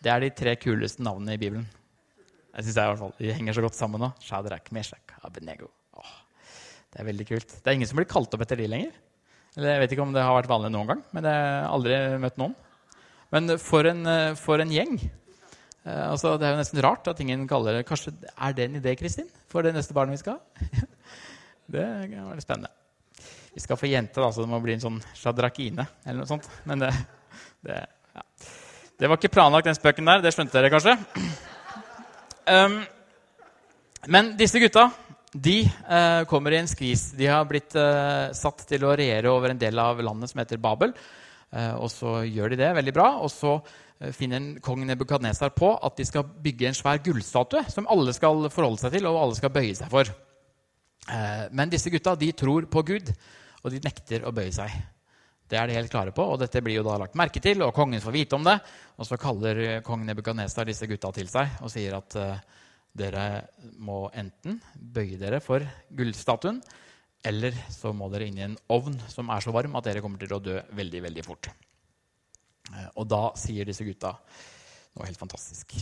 Det 0.00 0.12
er 0.12 0.24
de 0.24 0.30
tre 0.32 0.54
kuleste 0.56 1.04
navnene 1.04 1.36
i 1.36 1.42
Bibelen. 1.42 1.66
Jeg 2.54 2.64
synes 2.64 2.76
jeg 2.76 2.84
i 2.84 2.92
hvert 2.92 3.02
fall. 3.02 3.12
De 3.18 3.34
henger 3.36 3.58
så 3.58 3.66
godt 3.66 3.76
sammen 3.76 4.00
nå. 4.00 4.08
Shadrach, 4.24 4.72
Meshach, 4.72 5.12
Abednego. 5.22 5.68
Åh, 6.00 6.16
det 6.88 7.02
er 7.02 7.10
veldig 7.10 7.28
kult. 7.28 7.52
Det 7.58 7.68
er 7.68 7.76
ingen 7.76 7.90
som 7.90 8.00
blir 8.00 8.08
kalt 8.10 8.32
opp 8.34 8.46
etter 8.46 8.58
de 8.58 8.70
lenger. 8.70 8.96
Eller 9.58 9.74
Jeg 9.74 9.82
vet 9.82 9.94
ikke 9.94 10.06
om 10.06 10.14
det 10.14 10.24
har 10.24 10.34
vært 10.38 10.50
vanlig 10.50 10.72
noen 10.72 10.88
gang, 10.94 11.04
men 11.12 11.26
jeg 11.28 11.44
har 11.44 11.68
aldri 11.68 12.00
møtt 12.22 12.40
noen. 12.40 12.56
Men 13.30 13.58
for 13.62 13.86
en, 13.86 14.02
for 14.40 14.62
en 14.62 14.72
gjeng. 14.72 14.96
Eh, 15.90 16.06
altså, 16.10 16.36
det 16.38 16.46
er 16.46 16.54
jo 16.54 16.60
nesten 16.60 16.82
rart 16.84 17.08
at 17.10 17.20
ingen 17.22 17.46
kaller 17.50 17.78
det 17.80 17.86
Kanskje 17.88 18.14
er 18.30 18.56
det 18.56 18.68
en 18.68 18.78
idé, 18.80 18.94
Kristin, 18.98 19.28
for 19.50 19.66
det 19.66 19.74
neste 19.74 19.96
barnet 19.96 20.18
vi 20.18 20.22
skal 20.22 20.38
ha? 20.38 20.76
det 21.74 21.86
kan 22.12 22.30
være 22.30 22.44
spennende. 22.44 22.72
Vi 23.50 23.62
skal 23.64 23.78
få 23.78 23.90
jente, 23.90 24.20
da, 24.22 24.30
så 24.30 24.44
det 24.44 24.50
må 24.52 24.60
bli 24.62 24.76
en 24.76 24.84
sånn 24.84 25.00
sjadrakine 25.18 25.88
eller 26.04 26.22
noe 26.22 26.30
sånt. 26.30 26.46
Men 26.70 26.84
det, 26.84 26.92
det 27.66 27.80
ja. 27.82 28.24
Det 29.00 29.08
var 29.08 29.18
ikke 29.18 29.32
planlagt, 29.32 29.66
den 29.66 29.78
spøken 29.78 30.06
der. 30.06 30.22
Det 30.22 30.32
skjønte 30.34 30.58
dere 30.58 30.72
kanskje. 30.72 30.98
Um, 32.50 32.80
men 34.10 34.30
disse 34.34 34.58
gutta 34.58 34.88
de 35.30 35.60
uh, 35.62 36.24
kommer 36.26 36.54
i 36.56 36.58
en 36.58 36.66
skvis. 36.66 37.12
De 37.14 37.28
har 37.30 37.44
blitt 37.46 37.76
uh, 37.78 38.32
satt 38.34 38.64
til 38.66 38.82
å 38.82 38.94
regjere 38.98 39.30
over 39.30 39.52
en 39.52 39.60
del 39.60 39.78
av 39.78 40.00
landet 40.02 40.32
som 40.32 40.40
heter 40.40 40.58
Babel. 40.58 40.90
Uh, 41.54 41.76
og 41.76 41.86
så 41.92 42.16
gjør 42.26 42.50
de 42.50 42.58
det 42.64 42.72
veldig 42.80 42.94
bra. 42.96 43.06
Og 43.22 43.30
så 43.30 43.52
finner 44.16 44.60
kong 44.64 44.86
Nebukadnesar 44.88 45.52
på 45.56 45.74
at 45.76 45.98
de 45.98 46.06
skal 46.08 46.24
bygge 46.24 46.70
en 46.70 46.76
svær 46.76 47.02
gullstatue 47.04 47.66
som 47.68 47.88
alle 47.92 48.14
skal 48.16 48.48
forholde 48.52 48.80
seg 48.80 48.96
til 48.96 49.08
og 49.10 49.18
alle 49.20 49.36
skal 49.36 49.52
bøye 49.52 49.76
seg 49.76 49.92
for. 49.92 50.12
men 51.50 51.70
disse 51.72 51.90
gutta 51.90 52.14
de 52.14 52.30
tror 52.32 52.66
på 52.70 52.82
Gud, 52.86 53.08
og 53.64 53.72
de 53.72 53.80
nekter 53.82 54.24
å 54.24 54.32
bøye 54.32 54.52
seg. 54.54 54.70
Det 55.50 55.58
er 55.58 55.66
de 55.66 55.74
helt 55.74 55.90
klare 55.90 56.12
på, 56.14 56.22
og 56.22 56.38
dette 56.38 56.62
blir 56.62 56.76
jo 56.76 56.84
da 56.86 56.98
lagt 57.00 57.16
merke 57.18 57.40
til, 57.42 57.64
og 57.66 57.74
kongen 57.74 58.00
får 58.00 58.14
vite 58.14 58.36
om 58.36 58.44
det. 58.46 58.54
Og 58.96 59.08
så 59.08 59.18
kaller 59.18 59.80
kong 59.82 60.04
Nebukadnesar 60.06 60.68
disse 60.68 60.86
gutta 60.86 61.10
til 61.16 61.28
seg 61.32 61.58
og 61.64 61.72
sier 61.72 61.96
at 61.98 62.14
dere 62.96 63.24
må 63.82 64.04
enten 64.14 64.60
bøye 64.74 65.18
dere 65.18 65.40
for 65.42 65.64
gullstatuen, 65.90 66.60
eller 67.26 67.56
så 67.72 67.92
må 67.96 68.08
dere 68.12 68.30
inn 68.30 68.38
i 68.38 68.46
en 68.46 68.56
ovn 68.72 68.96
som 69.10 69.28
er 69.34 69.42
så 69.44 69.52
varm 69.54 69.74
at 69.76 69.88
dere 69.88 70.04
kommer 70.04 70.22
til 70.22 70.36
å 70.36 70.40
dø 70.42 70.56
veldig, 70.78 71.02
veldig 71.08 71.26
fort. 71.26 71.50
Uh, 72.70 72.88
og 73.02 73.08
da 73.10 73.22
sier 73.38 73.68
disse 73.68 73.86
gutta 73.86 74.14
noe 74.96 75.06
helt 75.06 75.20
fantastisk. 75.20 75.76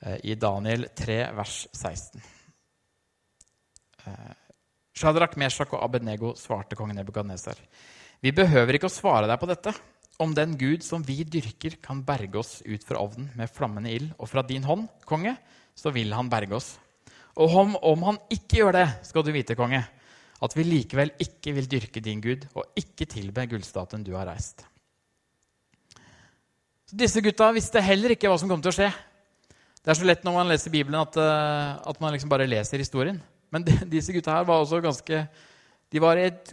Uh, 0.00 0.18
I 0.24 0.36
Daniel 0.40 0.88
3, 0.96 1.22
vers 1.38 1.62
16. 1.72 2.28
Shadrach, 4.96 5.36
Meshach 5.38 5.74
og 5.76 5.84
Abednego 5.84 6.32
svarte 6.36 6.76
kongen 6.76 6.96
Nebukadnesar. 6.98 7.58
Vi 8.20 8.32
behøver 8.36 8.76
ikke 8.76 8.88
å 8.88 8.92
svare 8.92 9.28
deg 9.28 9.38
på 9.40 9.48
dette. 9.48 9.74
Om 10.20 10.34
den 10.36 10.56
Gud 10.60 10.84
som 10.84 11.04
vi 11.06 11.22
dyrker, 11.24 11.78
kan 11.80 12.02
berge 12.04 12.40
oss 12.40 12.58
ut 12.66 12.84
fra 12.84 13.00
ovnen 13.00 13.30
med 13.38 13.52
flammende 13.52 13.92
ild, 13.92 14.10
og 14.20 14.28
fra 14.28 14.42
din 14.44 14.66
hånd, 14.66 14.88
konge, 15.08 15.32
så 15.76 15.92
vil 15.94 16.12
han 16.12 16.28
berge 16.32 16.58
oss. 16.58 16.74
Og 17.40 17.54
om, 17.62 17.76
om 17.76 18.04
han 18.10 18.18
ikke 18.32 18.60
gjør 18.60 18.76
det, 18.76 18.86
skal 19.08 19.24
du 19.24 19.32
vite, 19.32 19.56
konge, 19.56 19.80
at 20.40 20.56
vi 20.56 20.66
likevel 20.66 21.14
ikke 21.20 21.54
vil 21.56 21.70
dyrke 21.70 22.02
din 22.04 22.20
Gud 22.24 22.46
og 22.56 22.76
ikke 22.80 23.08
tilbe 23.08 23.46
gullstatuen 23.48 24.04
du 24.04 24.12
har 24.16 24.28
reist. 24.28 24.66
Disse 26.90 27.22
gutta 27.22 27.52
visste 27.54 27.82
heller 27.84 28.16
ikke 28.16 28.30
hva 28.30 28.38
som 28.40 28.50
kom 28.50 28.62
til 28.62 28.72
å 28.72 28.74
skje. 28.74 28.88
Det 29.80 29.92
er 29.92 29.96
så 29.96 30.06
lett 30.08 30.24
når 30.26 30.34
man 30.36 30.50
leser 30.50 30.72
Bibelen, 30.72 30.98
at, 31.00 31.16
eh, 31.16 31.68
at 31.90 32.00
man 32.02 32.12
liksom 32.12 32.30
bare 32.32 32.48
leser 32.50 32.82
historien. 32.82 33.20
Men 33.50 33.64
de, 33.66 33.76
disse 33.94 34.14
gutta 34.14 34.34
her 34.34 34.46
var 34.46 34.62
også 34.62 34.82
ganske 34.82 35.24
De 35.90 35.98
var 36.02 36.18
i 36.18 36.28
et 36.28 36.52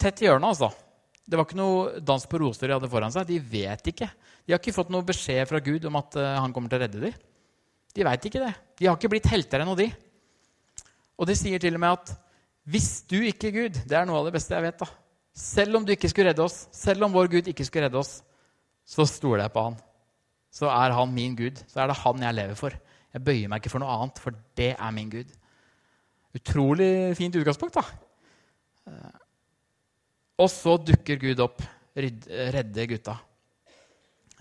tett 0.00 0.22
hjørne, 0.24 0.48
altså. 0.48 0.72
Det 1.26 1.38
var 1.38 1.46
ikke 1.46 1.58
noe 1.58 2.00
dans 2.02 2.24
på 2.26 2.38
roser 2.42 2.66
de 2.66 2.74
hadde 2.74 2.90
foran 2.90 3.14
seg. 3.14 3.26
De 3.28 3.38
vet 3.38 3.90
ikke. 3.92 4.08
De 4.46 4.54
har 4.54 4.62
ikke 4.62 4.74
fått 4.74 4.90
noe 4.94 5.06
beskjed 5.06 5.46
fra 5.50 5.60
Gud 5.62 5.86
om 5.86 5.98
at 5.98 6.18
uh, 6.18 6.32
han 6.38 6.54
kommer 6.54 6.70
til 6.70 6.80
å 6.80 6.82
redde 6.84 7.02
dem. 7.02 7.14
De 7.94 8.06
veit 8.06 8.26
ikke 8.28 8.42
det. 8.42 8.52
De 8.78 8.88
har 8.88 8.98
ikke 8.98 9.10
blitt 9.10 9.30
helter 9.30 9.62
ennå, 9.62 9.76
de. 9.78 9.86
Og 11.18 11.30
de 11.30 11.36
sier 11.38 11.62
til 11.62 11.78
og 11.78 11.82
med 11.82 11.94
at 11.94 12.12
hvis 12.66 12.90
du 13.06 13.20
ikke 13.22 13.52
Gud 13.54 13.76
Det 13.86 13.94
er 13.94 14.06
noe 14.08 14.18
av 14.18 14.26
det 14.26 14.34
beste 14.34 14.54
jeg 14.54 14.66
vet. 14.66 14.78
da. 14.82 14.88
Selv 15.36 15.78
om 15.78 15.86
du 15.86 15.94
ikke 15.94 16.10
skulle 16.10 16.32
redde 16.32 16.42
oss, 16.42 16.64
selv 16.74 17.06
om 17.06 17.14
vår 17.14 17.30
Gud 17.36 17.50
ikke 17.52 17.66
skulle 17.66 17.86
redde 17.86 18.02
oss, 18.02 18.18
så 18.86 19.06
stoler 19.10 19.46
jeg 19.46 19.54
på 19.54 19.66
han. 19.66 19.78
Så 20.54 20.70
er 20.70 20.94
han 20.94 21.12
min 21.12 21.34
Gud. 21.36 21.58
Så 21.68 21.82
er 21.82 21.90
det 21.90 21.98
han 22.00 22.22
jeg 22.22 22.38
lever 22.38 22.58
for. 22.58 22.76
Jeg 23.12 23.24
bøyer 23.24 23.50
meg 23.50 23.62
ikke 23.62 23.72
for 23.74 23.82
noe 23.82 23.94
annet, 23.96 24.20
for 24.22 24.36
det 24.58 24.72
er 24.74 24.94
min 24.94 25.12
Gud. 25.12 25.30
Utrolig 26.36 26.90
fint 27.18 27.36
utgangspunkt, 27.40 27.78
da. 27.78 27.84
Eh, 28.90 29.22
og 30.44 30.50
så 30.52 30.76
dukker 30.78 31.18
Gud 31.20 31.40
opp, 31.40 31.64
redder 31.96 32.90
gutta. 32.92 33.16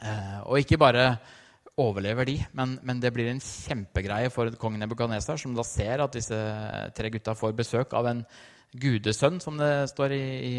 Eh, 0.04 0.40
og 0.44 0.60
ikke 0.60 0.80
bare 0.80 1.06
overlever 1.80 2.28
de, 2.28 2.36
men, 2.56 2.78
men, 2.88 3.00
det 3.04 3.12
blir 3.16 3.30
en 3.32 3.42
kjempegreie 3.44 4.30
for 4.32 4.52
kongen 4.60 4.80
Nebukadnesar, 4.84 5.40
som 5.40 5.56
da 5.56 5.64
ser 5.68 6.04
at 6.04 6.16
disse 6.16 6.38
tre 6.96 7.12
gutta 7.12 7.36
får 7.36 7.56
besøk 7.56 7.96
av 7.96 8.12
en 8.12 8.22
gudesønn, 8.76 9.42
som 9.44 9.60
det 9.60 9.72
står 9.92 10.16
i, 10.16 10.24
i, 10.52 10.54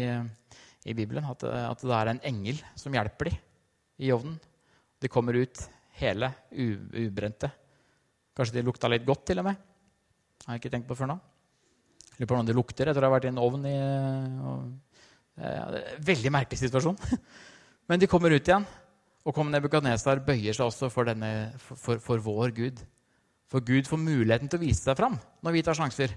i 0.89 0.97
Bibelen. 0.97 1.25
At, 1.29 1.45
at, 1.45 1.81
det 1.85 1.97
er 1.97 2.13
en 2.13 2.23
engel 2.25 2.61
som 2.77 2.97
hjelper 2.97 3.31
dem 3.31 3.43
i 3.97 4.11
ovnen. 4.13 4.37
De 5.01 5.09
kommer 5.11 5.37
ut 5.37 5.63
hele, 6.01 6.31
ubrente. 6.57 7.49
Kanskje 8.37 8.59
de 8.59 8.65
lukta 8.65 8.89
litt 8.91 9.05
godt, 9.05 9.25
til 9.29 9.41
og 9.41 9.49
med. 9.49 9.61
Har 10.45 10.55
jeg 10.55 10.63
ikke 10.63 10.73
tenkt 10.75 10.89
på 10.89 10.97
før 10.97 11.11
nå. 11.13 11.19
Lurer 12.17 12.27
på 12.29 12.33
hvordan 12.33 12.49
de 12.49 12.57
lukter 12.57 12.89
etter 12.89 13.03
å 13.03 13.09
ha 13.09 13.15
vært 13.17 13.27
i 13.27 13.31
en 13.31 13.41
ovn 13.41 13.65
i 13.69 13.77
og 14.47 14.59
Eh, 15.37 15.97
veldig 16.01 16.31
merkelig 16.33 16.63
situasjon. 16.63 16.97
Men 17.89 18.01
de 18.01 18.09
kommer 18.09 18.33
ut 18.33 18.47
igjen, 18.47 18.65
og 19.27 19.35
kong 19.35 19.51
Nebukadnesar 19.53 20.23
bøyer 20.25 20.55
seg 20.55 20.65
også 20.65 20.89
for, 20.89 21.07
denne, 21.07 21.51
for, 21.61 21.77
for, 21.77 22.01
for, 22.03 22.23
vår 22.25 22.55
Gud. 22.57 22.81
For 23.47 23.63
Gud 23.63 23.87
får 23.87 24.01
muligheten 24.01 24.49
til 24.49 24.59
å 24.59 24.65
vise 24.65 24.81
seg 24.81 24.97
fram 24.97 25.15
når 25.45 25.55
vi 25.55 25.63
tar 25.67 25.77
sjanser. 25.77 26.15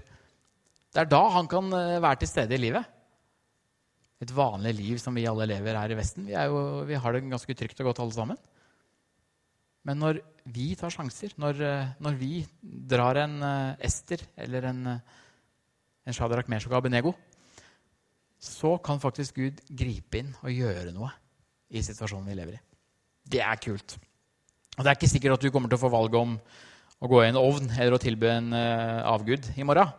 Det 0.91 1.03
er 1.03 1.11
da 1.11 1.21
han 1.37 1.47
kan 1.51 1.69
eh, 1.77 1.99
være 2.01 2.23
til 2.23 2.31
stede 2.31 2.57
i 2.57 2.63
livet. 2.65 2.97
Et 4.21 4.33
vanlig 4.35 4.75
liv 4.77 4.99
som 5.01 5.15
vi 5.17 5.25
alle 5.29 5.47
lever 5.49 5.77
her 5.77 5.93
i 5.93 5.97
Vesten. 5.97 6.27
Vi, 6.29 6.35
jo, 6.35 6.83
vi 6.85 6.99
har 6.99 7.15
det 7.15 7.23
ganske 7.25 7.55
trygt 7.57 7.79
og 7.81 7.89
godt 7.89 8.03
alle 8.03 8.15
sammen. 8.15 8.39
Men 9.87 9.97
når 9.97 10.21
vi 10.53 10.75
tar 10.77 10.93
sjanser, 10.93 11.33
når, 11.41 11.61
eh, 11.65 11.91
når 12.05 12.19
vi 12.19 12.45
drar 12.61 13.17
en 13.23 13.41
Ester 13.81 14.21
eller 14.37 14.69
en, 14.69 14.85
en 16.05 16.17
Shadrach 16.17 16.49
Meshok 16.53 16.77
Abenego 16.77 17.15
så 18.41 18.75
kan 18.81 19.01
faktisk 19.01 19.37
Gud 19.37 19.59
gripe 19.69 20.17
inn 20.17 20.31
og 20.41 20.49
gjøre 20.49 20.93
noe 20.95 21.11
i 21.69 21.83
situasjonen 21.85 22.29
vi 22.31 22.37
lever 22.39 22.57
i. 22.57 22.61
Det 23.21 23.41
er 23.45 23.59
kult. 23.61 23.99
Og 24.77 24.81
Det 24.81 24.89
er 24.89 24.97
ikke 24.97 25.11
sikkert 25.11 25.37
at 25.37 25.45
du 25.45 25.51
kommer 25.53 25.69
til 25.69 25.77
å 25.77 25.83
få 25.83 25.91
valget 25.93 26.17
om 26.17 26.37
å 27.01 27.09
gå 27.09 27.21
i 27.21 27.27
en 27.29 27.37
ovn 27.37 27.69
eller 27.75 27.97
å 27.97 28.01
tilby 28.01 28.31
en 28.31 28.53
avgud 28.53 29.51
i 29.57 29.65
morgen. 29.67 29.93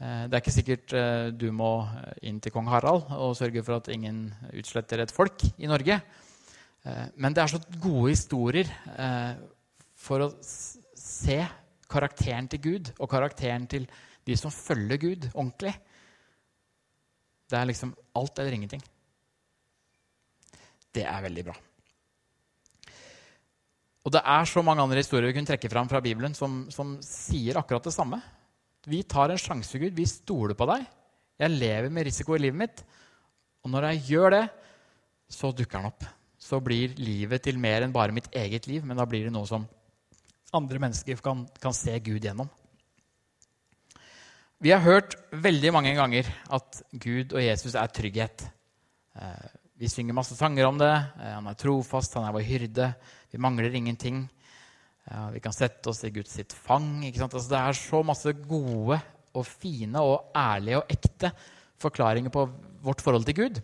Uh, 0.00 0.24
det 0.26 0.32
er 0.32 0.40
ikke 0.40 0.54
sikkert 0.54 0.94
uh, 0.96 1.28
du 1.28 1.50
må 1.52 1.84
inn 2.24 2.40
til 2.40 2.54
kong 2.54 2.70
Harald 2.72 3.10
og 3.16 3.36
sørge 3.36 3.62
for 3.66 3.76
at 3.76 3.90
ingen 3.92 4.28
utsletter 4.56 5.04
et 5.04 5.12
folk 5.12 5.44
i 5.58 5.68
Norge. 5.70 6.00
men 7.20 7.34
det 7.36 7.42
er 7.42 7.50
så 7.52 7.58
gode 7.76 8.08
historier 8.08 8.68
for 10.00 10.22
å 10.24 10.28
se 10.40 11.36
karakteren 11.92 12.48
til 12.48 12.62
Gud 12.64 12.88
og 12.96 13.10
karakteren 13.12 13.66
til 13.68 13.84
de 14.24 14.36
som 14.36 14.50
følger 14.50 14.96
Gud 14.96 15.26
ordentlig. 15.34 15.74
Det 17.50 17.58
er 17.58 17.68
liksom 17.68 17.92
alt 18.16 18.38
eller 18.38 18.56
ingenting. 18.56 18.82
Det 20.88 21.04
er 21.04 21.26
veldig 21.26 21.44
bra. 21.50 21.56
Og 24.00 24.12
det 24.14 24.22
er 24.24 24.48
så 24.48 24.62
mange 24.64 24.82
andre 24.82 25.02
historier 25.02 25.28
vi 25.28 25.36
kunne 25.36 25.50
trekke 25.50 25.70
fram 25.70 25.88
fra 25.90 26.00
Bibelen 26.00 26.34
som, 26.34 26.64
som 26.72 26.96
sier 27.04 27.58
akkurat 27.60 27.84
det 27.84 27.92
samme. 27.94 28.20
Vi 28.88 29.02
tar 29.04 29.32
en 29.32 29.40
sjanse, 29.40 29.78
Gud. 29.78 29.92
Vi 29.96 30.06
stoler 30.08 30.56
på 30.56 30.68
deg. 30.70 30.86
Jeg 31.40 31.56
lever 31.56 31.92
med 31.92 32.06
risiko 32.08 32.36
i 32.36 32.40
livet 32.40 32.60
mitt. 32.62 32.82
Og 33.64 33.72
når 33.72 33.90
jeg 33.90 34.06
gjør 34.14 34.36
det, 34.36 34.46
så 35.30 35.52
dukker 35.52 35.80
han 35.80 35.90
opp. 35.90 36.06
Så 36.40 36.60
blir 36.64 36.96
livet 37.00 37.44
til 37.44 37.60
mer 37.60 37.84
enn 37.84 37.92
bare 37.92 38.14
mitt 38.16 38.30
eget 38.32 38.66
liv, 38.70 38.84
men 38.84 38.96
da 38.96 39.04
blir 39.08 39.26
det 39.26 39.34
noe 39.34 39.48
som 39.48 39.66
andre 40.56 40.80
mennesker 40.82 41.20
kan, 41.22 41.44
kan 41.60 41.76
se 41.76 41.92
Gud 42.02 42.24
gjennom. 42.24 42.48
Vi 44.60 44.72
har 44.74 44.82
hørt 44.84 45.14
veldig 45.32 45.70
mange 45.72 45.94
ganger 45.96 46.26
at 46.52 46.82
Gud 46.92 47.32
og 47.32 47.40
Jesus 47.40 47.76
er 47.78 47.92
trygghet. 47.96 48.42
Eh, 49.16 49.46
vi 49.80 49.88
synger 49.88 50.16
masse 50.16 50.36
sanger 50.36 50.66
om 50.68 50.80
det. 50.80 50.90
Eh, 50.90 51.32
han 51.32 51.48
er 51.48 51.56
trofast, 51.56 52.16
han 52.18 52.26
er 52.28 52.34
vår 52.36 52.44
hyrde. 52.44 52.90
Vi 53.32 53.40
mangler 53.40 53.72
ingenting. 53.72 54.26
Vi 55.34 55.40
kan 55.42 55.54
sette 55.54 55.90
oss 55.90 56.04
i 56.06 56.12
Guds 56.14 56.36
sitt 56.38 56.54
fang. 56.54 57.02
Altså, 57.02 57.48
det 57.50 57.58
er 57.58 57.78
så 57.78 58.02
masse 58.06 58.34
gode 58.46 59.00
og 59.34 59.46
fine 59.46 60.02
og 60.02 60.30
ærlige 60.36 60.78
og 60.78 60.92
ekte 60.92 61.32
forklaringer 61.80 62.32
på 62.34 62.44
vårt 62.84 63.02
forhold 63.02 63.26
til 63.26 63.38
Gud. 63.40 63.60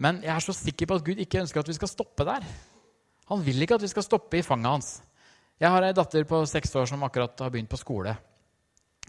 Men 0.00 0.22
jeg 0.24 0.32
er 0.32 0.44
så 0.44 0.54
sikker 0.56 0.88
på 0.88 0.96
at 0.96 1.04
Gud 1.04 1.20
ikke 1.20 1.42
ønsker 1.42 1.60
at 1.60 1.68
vi 1.68 1.76
skal 1.76 1.90
stoppe 1.90 2.24
der. 2.24 2.46
Han 3.30 3.42
vil 3.44 3.62
ikke 3.62 3.76
at 3.76 3.84
vi 3.84 3.90
skal 3.92 4.06
stoppe 4.06 4.38
i 4.38 4.46
fanget 4.46 4.72
hans. 4.72 4.90
Jeg 5.60 5.70
har 5.70 5.84
ei 5.84 5.96
datter 5.96 6.24
på 6.24 6.40
seks 6.48 6.72
år 6.80 6.88
som 6.88 7.02
akkurat 7.04 7.42
har 7.44 7.52
begynt 7.52 7.70
på 7.70 7.78
skole. 7.78 8.14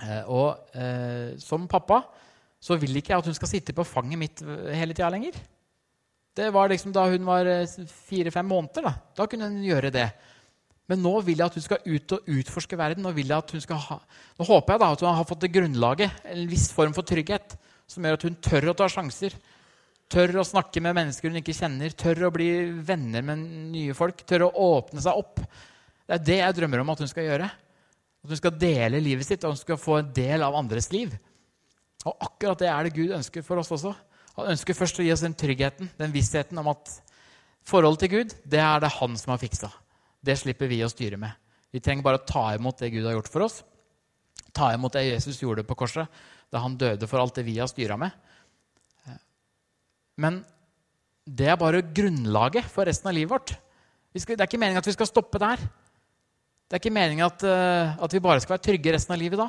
Eh, 0.02 0.24
og 0.28 0.76
eh, 0.76 1.38
som 1.40 1.70
pappa 1.72 2.02
så 2.62 2.76
vil 2.78 3.00
ikke 3.00 3.14
jeg 3.14 3.24
at 3.24 3.30
hun 3.30 3.38
skal 3.38 3.50
sitte 3.50 3.74
på 3.74 3.88
fanget 3.88 4.20
mitt 4.20 4.44
hele 4.76 4.94
tida 4.94 5.10
lenger. 5.14 5.40
Det 6.36 6.52
var 6.54 6.70
liksom 6.72 6.94
da 6.96 7.08
hun 7.10 7.26
var 7.26 7.48
eh, 7.48 7.80
fire-fem 8.10 8.52
måneder. 8.52 8.90
Da. 8.90 8.94
da 9.18 9.30
kunne 9.32 9.48
hun 9.48 9.64
gjøre 9.64 9.94
det. 9.96 10.10
Men 10.90 11.04
nå 11.04 11.14
vil 11.24 11.40
jeg 11.40 11.48
at 11.48 11.58
hun 11.58 11.64
skal 11.64 11.86
ut 11.86 12.14
og 12.18 12.30
utforske 12.34 12.78
verden. 12.80 13.06
Nå, 13.06 13.12
ha, 13.14 13.98
nå 14.38 14.48
håper 14.48 14.74
jeg 14.74 14.82
da 14.82 14.90
at 14.92 15.04
hun 15.04 15.18
har 15.20 15.28
fått 15.30 15.46
det 15.46 15.54
grunnlaget, 15.54 16.22
en 16.34 16.48
viss 16.50 16.70
form 16.76 16.96
for 16.96 17.08
trygghet, 17.08 17.56
som 17.88 18.06
gjør 18.06 18.18
at 18.18 18.26
hun 18.28 18.38
tør 18.44 18.72
å 18.72 18.78
ta 18.78 18.90
sjanser. 18.92 19.36
Tør 20.12 20.42
å 20.42 20.48
snakke 20.48 20.84
med 20.84 20.98
mennesker 20.98 21.32
hun 21.32 21.40
ikke 21.40 21.56
kjenner, 21.56 21.94
tør 21.96 22.28
å 22.28 22.34
bli 22.36 22.50
venner 22.84 23.24
med 23.24 23.46
nye 23.72 23.96
folk. 23.96 24.26
Tør 24.28 24.50
å 24.50 24.54
åpne 24.68 25.04
seg 25.04 25.20
opp. 25.22 25.40
Det 26.04 26.18
er 26.18 26.26
det 26.28 26.40
jeg 26.42 26.58
drømmer 26.58 26.84
om 26.84 26.92
at 26.92 27.04
hun 27.04 27.12
skal 27.12 27.30
gjøre. 27.30 27.48
At 28.22 28.34
hun 28.34 28.40
skal 28.42 28.58
dele 28.60 29.00
livet 29.04 29.28
sitt, 29.28 29.46
og 29.48 29.56
hun 29.56 29.62
skal 29.62 29.80
få 29.80 30.02
en 30.02 30.12
del 30.16 30.44
av 30.44 30.58
andres 30.60 30.92
liv. 30.92 31.14
Og 32.04 32.28
akkurat 32.28 32.60
det 32.60 32.68
er 32.68 32.88
det 32.88 32.96
Gud 32.98 33.16
ønsker 33.16 33.46
for 33.46 33.62
oss 33.62 33.72
også. 33.72 33.94
Han 34.36 34.52
ønsker 34.54 34.76
først 34.76 35.00
å 35.00 35.06
gi 35.06 35.14
oss 35.14 35.24
den 35.24 35.38
tryggheten, 35.38 35.90
den 36.00 36.14
vissheten 36.14 36.60
om 36.60 36.72
at 36.72 36.92
forholdet 37.68 38.06
til 38.06 38.14
Gud, 38.16 38.36
det 38.44 38.62
er 38.64 38.84
det 38.84 38.92
han 38.98 39.18
som 39.20 39.34
har 39.34 39.42
fiksa. 39.42 39.72
Det 40.22 40.38
slipper 40.38 40.70
vi 40.70 40.84
å 40.86 40.92
styre 40.92 41.18
med. 41.20 41.34
Vi 41.72 41.82
trenger 41.82 42.06
bare 42.06 42.20
å 42.20 42.28
ta 42.28 42.50
imot 42.54 42.82
det 42.82 42.92
Gud 42.94 43.08
har 43.08 43.16
gjort 43.16 43.32
for 43.32 43.48
oss. 43.48 43.62
Ta 44.54 44.70
imot 44.76 44.94
det 44.94 45.08
Jesus 45.08 45.40
gjorde 45.42 45.66
på 45.68 45.78
korset 45.80 46.10
da 46.52 46.60
han 46.60 46.76
døde 46.76 47.08
for 47.08 47.22
alt 47.22 47.38
det 47.40 47.46
vi 47.48 47.56
har 47.62 47.70
styra 47.72 47.96
med. 48.00 48.12
Men 50.20 50.42
det 51.26 51.48
er 51.48 51.60
bare 51.60 51.84
grunnlaget 51.96 52.68
for 52.70 52.88
resten 52.90 53.10
av 53.10 53.16
livet 53.16 53.32
vårt. 53.32 53.54
Skal, 54.12 54.36
det 54.36 54.44
er 54.44 54.50
ikke 54.50 54.60
meningen 54.60 54.82
at 54.82 54.90
vi 54.90 54.96
skal 54.98 55.08
stoppe 55.08 55.40
der. 55.42 55.62
Det 56.68 56.76
er 56.76 56.82
ikke 56.84 56.94
meningen 56.94 57.26
at, 57.28 57.44
uh, 57.48 57.96
at, 58.04 58.14
vi 58.14 58.24
bare 58.24 58.42
skal 58.44 58.58
være 58.58 58.66
trygge 58.68 58.96
resten 58.96 59.16
av 59.16 59.22
livet 59.22 59.40
da. 59.40 59.48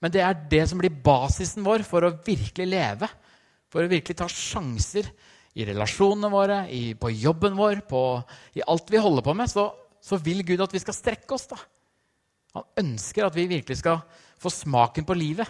Men 0.00 0.14
det 0.14 0.22
er 0.24 0.38
det 0.50 0.62
som 0.70 0.80
blir 0.80 0.94
basisen 1.04 1.66
vår 1.66 1.84
for 1.86 2.06
å 2.06 2.14
virkelig 2.24 2.68
leve. 2.70 3.08
For 3.68 3.84
å 3.84 3.90
virkelig 3.90 4.16
ta 4.16 4.28
sjanser 4.32 5.10
i 5.58 5.66
relasjonene 5.68 6.30
våre, 6.32 6.62
i, 6.72 6.94
på 6.96 7.10
jobben 7.12 7.58
vår, 7.58 7.82
på, 7.88 8.02
i 8.56 8.64
alt 8.64 8.92
vi 8.92 9.02
holder 9.02 9.26
på 9.26 9.34
med. 9.36 9.50
Så, 9.50 9.66
så, 10.04 10.18
vil 10.22 10.44
Gud 10.46 10.62
at 10.64 10.74
vi 10.74 10.82
skal 10.82 10.96
strekke 10.96 11.36
oss. 11.36 11.46
da. 11.50 11.58
Han 12.56 12.66
ønsker 12.84 13.26
at 13.26 13.36
vi 13.36 13.48
virkelig 13.50 13.80
skal 13.80 14.02
få 14.40 14.52
smaken 14.52 15.06
på 15.08 15.16
livet. 15.18 15.48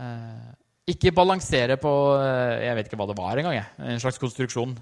Uh, 0.00 0.50
ikke 0.90 1.12
balansere 1.14 1.76
på 1.80 1.90
uh, 2.14 2.56
Jeg 2.62 2.76
vet 2.78 2.88
ikke 2.88 2.98
hva 3.00 3.08
det 3.10 3.18
var 3.18 3.40
engang. 3.40 3.70
En 3.84 4.02
slags 4.02 4.20
konstruksjon. 4.22 4.76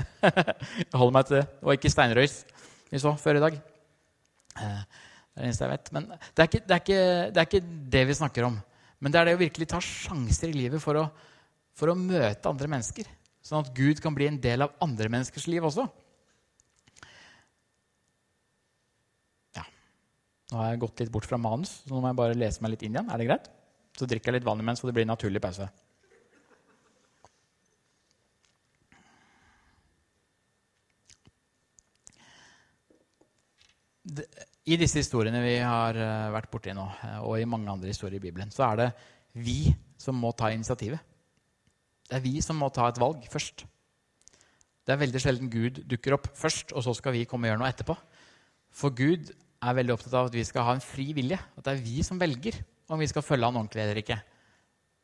jeg 0.24 0.96
holder 0.96 1.14
meg 1.16 1.28
til 1.28 1.38
det. 1.40 1.46
Var 1.62 1.78
ikke 1.78 1.92
steinrøys 1.92 2.40
vi 2.90 3.00
så 3.02 3.14
før 3.20 3.38
i 3.38 3.44
dag. 3.46 3.60
Uh, 4.58 4.82
det 5.30 5.38
er 5.38 5.44
det 5.44 5.48
eneste 5.48 5.64
jeg 5.66 5.72
vet. 5.72 5.92
Men 5.94 6.10
det 6.10 6.42
er, 6.42 6.48
ikke, 6.50 6.62
det, 6.66 6.74
er 6.74 6.82
ikke, 6.84 7.00
det 7.30 7.40
er, 7.40 7.48
ikke, 7.48 7.64
det 7.94 8.04
vi 8.08 8.18
snakker 8.18 8.48
om. 8.50 8.60
Men 9.00 9.12
det 9.12 9.20
er 9.20 9.30
det 9.30 9.38
å 9.38 9.40
virkelig 9.40 9.70
ta 9.70 9.80
sjanser 9.84 10.50
i 10.50 10.56
livet 10.56 10.82
for 10.82 10.98
å, 11.00 11.06
for 11.78 11.92
å 11.92 11.96
møte 11.96 12.50
andre 12.50 12.68
mennesker. 12.68 13.08
Sånn 13.40 13.64
at 13.64 13.72
Gud 13.76 14.02
kan 14.04 14.14
bli 14.16 14.28
en 14.28 14.40
del 14.42 14.66
av 14.66 14.74
andre 14.84 15.08
menneskers 15.12 15.46
liv 15.48 15.64
også. 15.64 15.86
Nå 20.50 20.58
har 20.58 20.72
jeg 20.72 20.80
gått 20.82 21.00
litt 21.02 21.12
bort 21.14 21.28
fra 21.30 21.38
manus, 21.38 21.80
så 21.84 21.94
nå 21.94 22.00
må 22.02 22.10
jeg 22.10 22.18
bare 22.18 22.38
lese 22.38 22.62
meg 22.64 22.74
litt 22.74 22.82
inn 22.86 22.96
igjen. 22.96 23.10
Er 23.10 23.20
det 23.20 23.28
greit? 23.28 23.46
Så 23.98 24.08
drikker 24.10 24.30
jeg 24.30 24.40
litt 24.40 24.48
vann 24.48 24.62
imens, 24.62 24.82
så 24.82 24.88
det 24.88 24.96
blir 24.96 25.06
en 25.06 25.12
naturlig 25.14 25.42
pause. 25.42 25.68
I 34.70 34.78
disse 34.80 34.98
historiene 34.98 35.42
vi 35.44 35.54
har 35.62 35.96
eh, 35.98 36.32
vært 36.34 36.50
borti 36.50 36.74
nå, 36.74 36.86
eh, 37.06 37.20
og 37.22 37.38
i 37.38 37.46
mange 37.48 37.70
andre 37.70 37.92
historier 37.92 38.18
i 38.18 38.22
Bibelen, 38.22 38.50
så 38.50 38.66
er 38.72 38.80
det 38.80 38.88
vi 39.38 39.70
som 40.00 40.18
må 40.18 40.32
ta 40.34 40.50
initiativet. 40.50 40.98
Det 42.10 42.18
er 42.18 42.24
vi 42.24 42.40
som 42.42 42.58
må 42.58 42.72
ta 42.74 42.88
et 42.90 42.98
valg 42.98 43.22
først. 43.30 43.62
Det 44.82 44.94
er 44.94 45.02
veldig 45.04 45.22
sjelden 45.22 45.52
Gud 45.52 45.84
dukker 45.86 46.16
opp 46.16 46.26
først, 46.34 46.74
og 46.74 46.82
så 46.82 46.94
skal 46.98 47.14
vi 47.14 47.26
komme 47.28 47.46
og 47.46 47.52
gjøre 47.52 47.62
noe 47.62 47.70
etterpå. 47.70 47.94
For 48.74 48.94
Gud 48.96 49.30
er 49.60 49.76
veldig 49.76 49.94
opptatt 49.94 50.16
av 50.16 50.28
at 50.30 50.36
vi 50.36 50.44
skal 50.46 50.66
ha 50.66 50.74
en 50.76 50.84
fri 50.84 51.10
vilje. 51.16 51.36
At 51.36 51.66
det 51.66 51.74
er 51.74 51.82
vi 51.84 52.04
som 52.06 52.20
velger 52.20 52.56
om 52.90 53.00
vi 53.00 53.08
skal 53.10 53.24
følge 53.24 53.46
han 53.46 53.58
ordentlig 53.60 53.82
eller 53.84 54.00
ikke. 54.00 54.18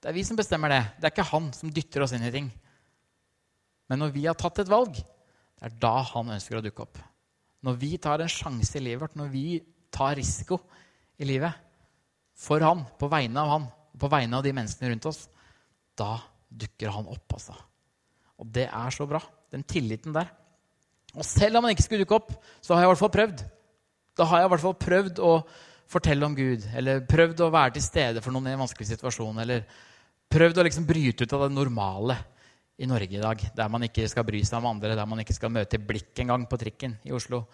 Det 0.03 0.11
er 0.11 0.17
vi 0.17 0.25
som 0.27 0.39
bestemmer 0.39 0.73
det. 0.73 0.81
Det 0.97 1.09
er 1.09 1.15
ikke 1.15 1.29
han 1.33 1.51
som 1.57 1.73
dytter 1.73 2.05
oss 2.05 2.15
inn 2.17 2.25
i 2.27 2.33
ting. 2.35 2.49
Men 3.91 4.03
når 4.03 4.15
vi 4.17 4.25
har 4.27 4.39
tatt 4.39 4.59
et 4.63 4.71
valg, 4.71 4.97
det 4.97 5.69
er 5.69 5.77
da 5.83 5.95
han 6.11 6.33
ønsker 6.35 6.59
å 6.59 6.65
dukke 6.65 6.85
opp. 6.85 6.99
Når 7.67 7.79
vi 7.81 7.93
tar 8.03 8.23
en 8.23 8.31
sjanse 8.31 8.77
i 8.79 8.83
livet 8.83 9.05
vårt, 9.05 9.17
når 9.19 9.31
vi 9.33 9.47
tar 9.95 10.17
risiko 10.19 10.59
i 11.17 11.29
livet 11.29 11.63
for 12.37 12.61
han, 12.61 12.83
på 13.01 13.09
vegne 13.09 13.41
av 13.41 13.53
han, 13.55 13.69
på 13.97 14.11
vegne 14.13 14.37
av 14.37 14.45
de 14.45 14.53
menneskene 14.57 14.91
rundt 14.93 15.09
oss, 15.09 15.23
da 15.97 16.19
dukker 16.47 16.93
han 16.93 17.09
opp, 17.09 17.39
altså. 17.39 17.57
Og 18.37 18.49
det 18.53 18.67
er 18.69 18.93
så 18.93 19.07
bra. 19.09 19.23
Den 19.53 19.65
tilliten 19.65 20.13
der. 20.13 20.29
Og 21.17 21.25
selv 21.25 21.57
om 21.57 21.65
han 21.65 21.73
ikke 21.73 21.87
skulle 21.87 22.05
dukke 22.05 22.19
opp, 22.19 22.35
så 22.61 22.75
har 22.75 22.85
jeg 22.85 22.91
i 22.91 22.93
hvert 22.93 23.01
fall 23.01 23.15
prøvd. 23.15 23.45
Da 24.17 24.27
har 24.29 24.41
jeg 24.41 24.49
i 24.49 24.53
hvert 24.55 24.65
fall 24.65 24.79
prøvd 24.81 25.21
å 25.25 25.33
fortelle 25.91 26.27
om 26.27 26.35
Gud, 26.35 26.65
eller 26.75 27.05
prøvd 27.07 27.45
å 27.45 27.53
være 27.53 27.77
til 27.77 27.85
stede 27.85 28.23
for 28.25 28.35
noen 28.35 28.49
i 28.51 28.55
en 28.57 28.63
vanskelig 28.65 28.89
situasjon, 28.95 29.43
eller 29.45 29.67
prøvd 30.33 30.59
å 30.59 30.65
liksom 30.67 30.87
bryte 30.89 31.27
ut 31.27 31.35
av 31.37 31.47
det 31.47 31.55
normale 31.55 32.17
i 32.77 32.89
Norge 32.89 33.17
i 33.17 33.23
dag, 33.23 33.45
der 33.57 33.71
man 33.73 33.87
ikke 33.87 34.09
skal 34.11 34.27
bry 34.27 34.43
seg 34.45 34.59
om 34.59 34.71
andre, 34.73 34.97
der 34.99 35.09
man 35.09 35.23
ikke 35.23 35.37
skal 35.37 35.53
møte 35.53 35.81
blikk 35.81 36.19
engang 36.25 36.45
på 36.49 36.59
trikken 36.61 36.99
i 37.07 37.15
Oslo. 37.17 37.45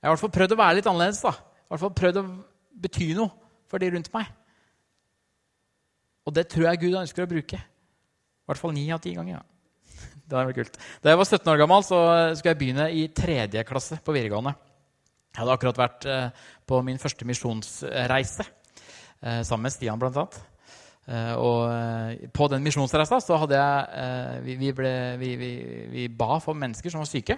Jeg 0.00 0.08
har 0.08 0.12
i 0.12 0.16
hvert 0.16 0.24
fall 0.26 0.34
prøvd 0.34 0.56
å 0.56 0.60
være 0.60 0.78
litt 0.80 0.88
annerledes. 0.90 1.22
da. 1.24 1.32
I 1.64 1.72
hvert 1.72 1.84
fall 1.84 1.94
prøvd 2.00 2.20
å 2.20 2.24
bety 2.84 3.06
noe 3.16 3.30
for 3.70 3.80
de 3.80 3.88
rundt 3.94 4.10
meg. 4.12 4.28
Og 6.24 6.34
det 6.36 6.48
tror 6.52 6.68
jeg 6.68 6.82
Gud 6.82 6.98
ønsker 7.00 7.24
å 7.24 7.30
bruke. 7.30 7.56
I 7.56 8.50
hvert 8.50 8.60
fall 8.60 8.74
ni 8.76 8.84
av 8.92 9.00
ti 9.00 9.14
ganger. 9.16 9.38
Ja. 9.38 9.42
Det 10.24 10.36
hadde 10.36 10.50
vært 10.50 10.60
kult. 10.60 10.76
Da 11.00 11.12
jeg 11.12 11.20
var 11.20 11.28
17 11.28 11.50
år 11.52 11.58
gammel, 11.60 11.84
så 11.84 11.98
skulle 12.36 12.52
jeg 12.52 12.60
begynne 12.60 12.86
i 12.92 13.08
tredje 13.12 13.64
klasse 13.68 13.98
på 14.04 14.12
videregående. 14.16 14.54
Jeg 15.34 15.42
hadde 15.42 15.54
akkurat 15.56 15.78
vært 15.80 16.04
eh, 16.06 16.44
på 16.62 16.78
min 16.86 17.00
første 17.02 17.26
misjonsreise 17.26 18.44
eh, 18.46 19.40
sammen 19.42 19.66
med 19.66 19.74
Stian 19.74 19.98
bl.a. 19.98 20.12
annet. 20.14 20.36
og 21.36 22.30
på 22.32 22.46
den 22.48 22.62
misjonsreisa 22.64 23.18
så 23.20 23.36
hadde 23.42 23.58
jeg 23.58 24.44
vi, 24.46 24.70
ble, 24.72 24.92
vi, 25.20 25.32
vi, 25.92 26.06
ba 26.08 26.38
for 26.40 26.56
mennesker 26.56 26.88
som 26.88 27.02
var 27.02 27.10
syke. 27.10 27.36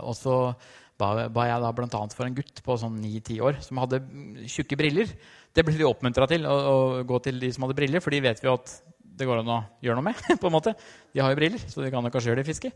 og 0.00 0.14
så 0.16 0.54
ba, 0.96 1.28
ba 1.28 1.48
jeg 1.50 1.64
da 1.64 1.72
bl.a. 1.76 2.02
for 2.14 2.26
en 2.26 2.36
gutt 2.38 2.62
på 2.64 2.76
sånn 2.80 3.00
9-10 3.02 3.42
år 3.44 3.60
som 3.66 3.82
hadde 3.82 4.00
tjukke 4.48 4.78
briller. 4.78 5.10
Det 5.52 5.64
ble 5.66 5.76
vi 5.76 5.88
oppmuntra 5.88 6.28
til, 6.30 6.46
å, 6.46 6.54
å, 6.54 7.02
gå 7.08 7.20
til 7.24 7.42
de 7.42 7.50
som 7.52 7.66
hadde 7.66 7.76
briller, 7.78 8.04
for 8.04 8.14
de 8.14 8.22
vet 8.24 8.40
vi 8.42 8.52
at 8.52 8.78
det 9.16 9.28
går 9.28 9.42
an 9.42 9.52
å 9.52 9.60
gjøre 9.84 9.98
noe 9.98 10.08
med. 10.10 10.24
på 10.40 10.48
en 10.48 10.56
måte. 10.56 10.74
De 11.12 11.22
har 11.24 11.32
jo 11.32 11.38
briller, 11.38 11.62
så 11.72 11.84
de 11.84 11.92
kan 11.92 12.04
jo 12.04 12.12
kanskje 12.14 12.32
gjøre 12.32 12.42
det 12.42 12.46
i 12.46 12.50
fiske. 12.52 12.72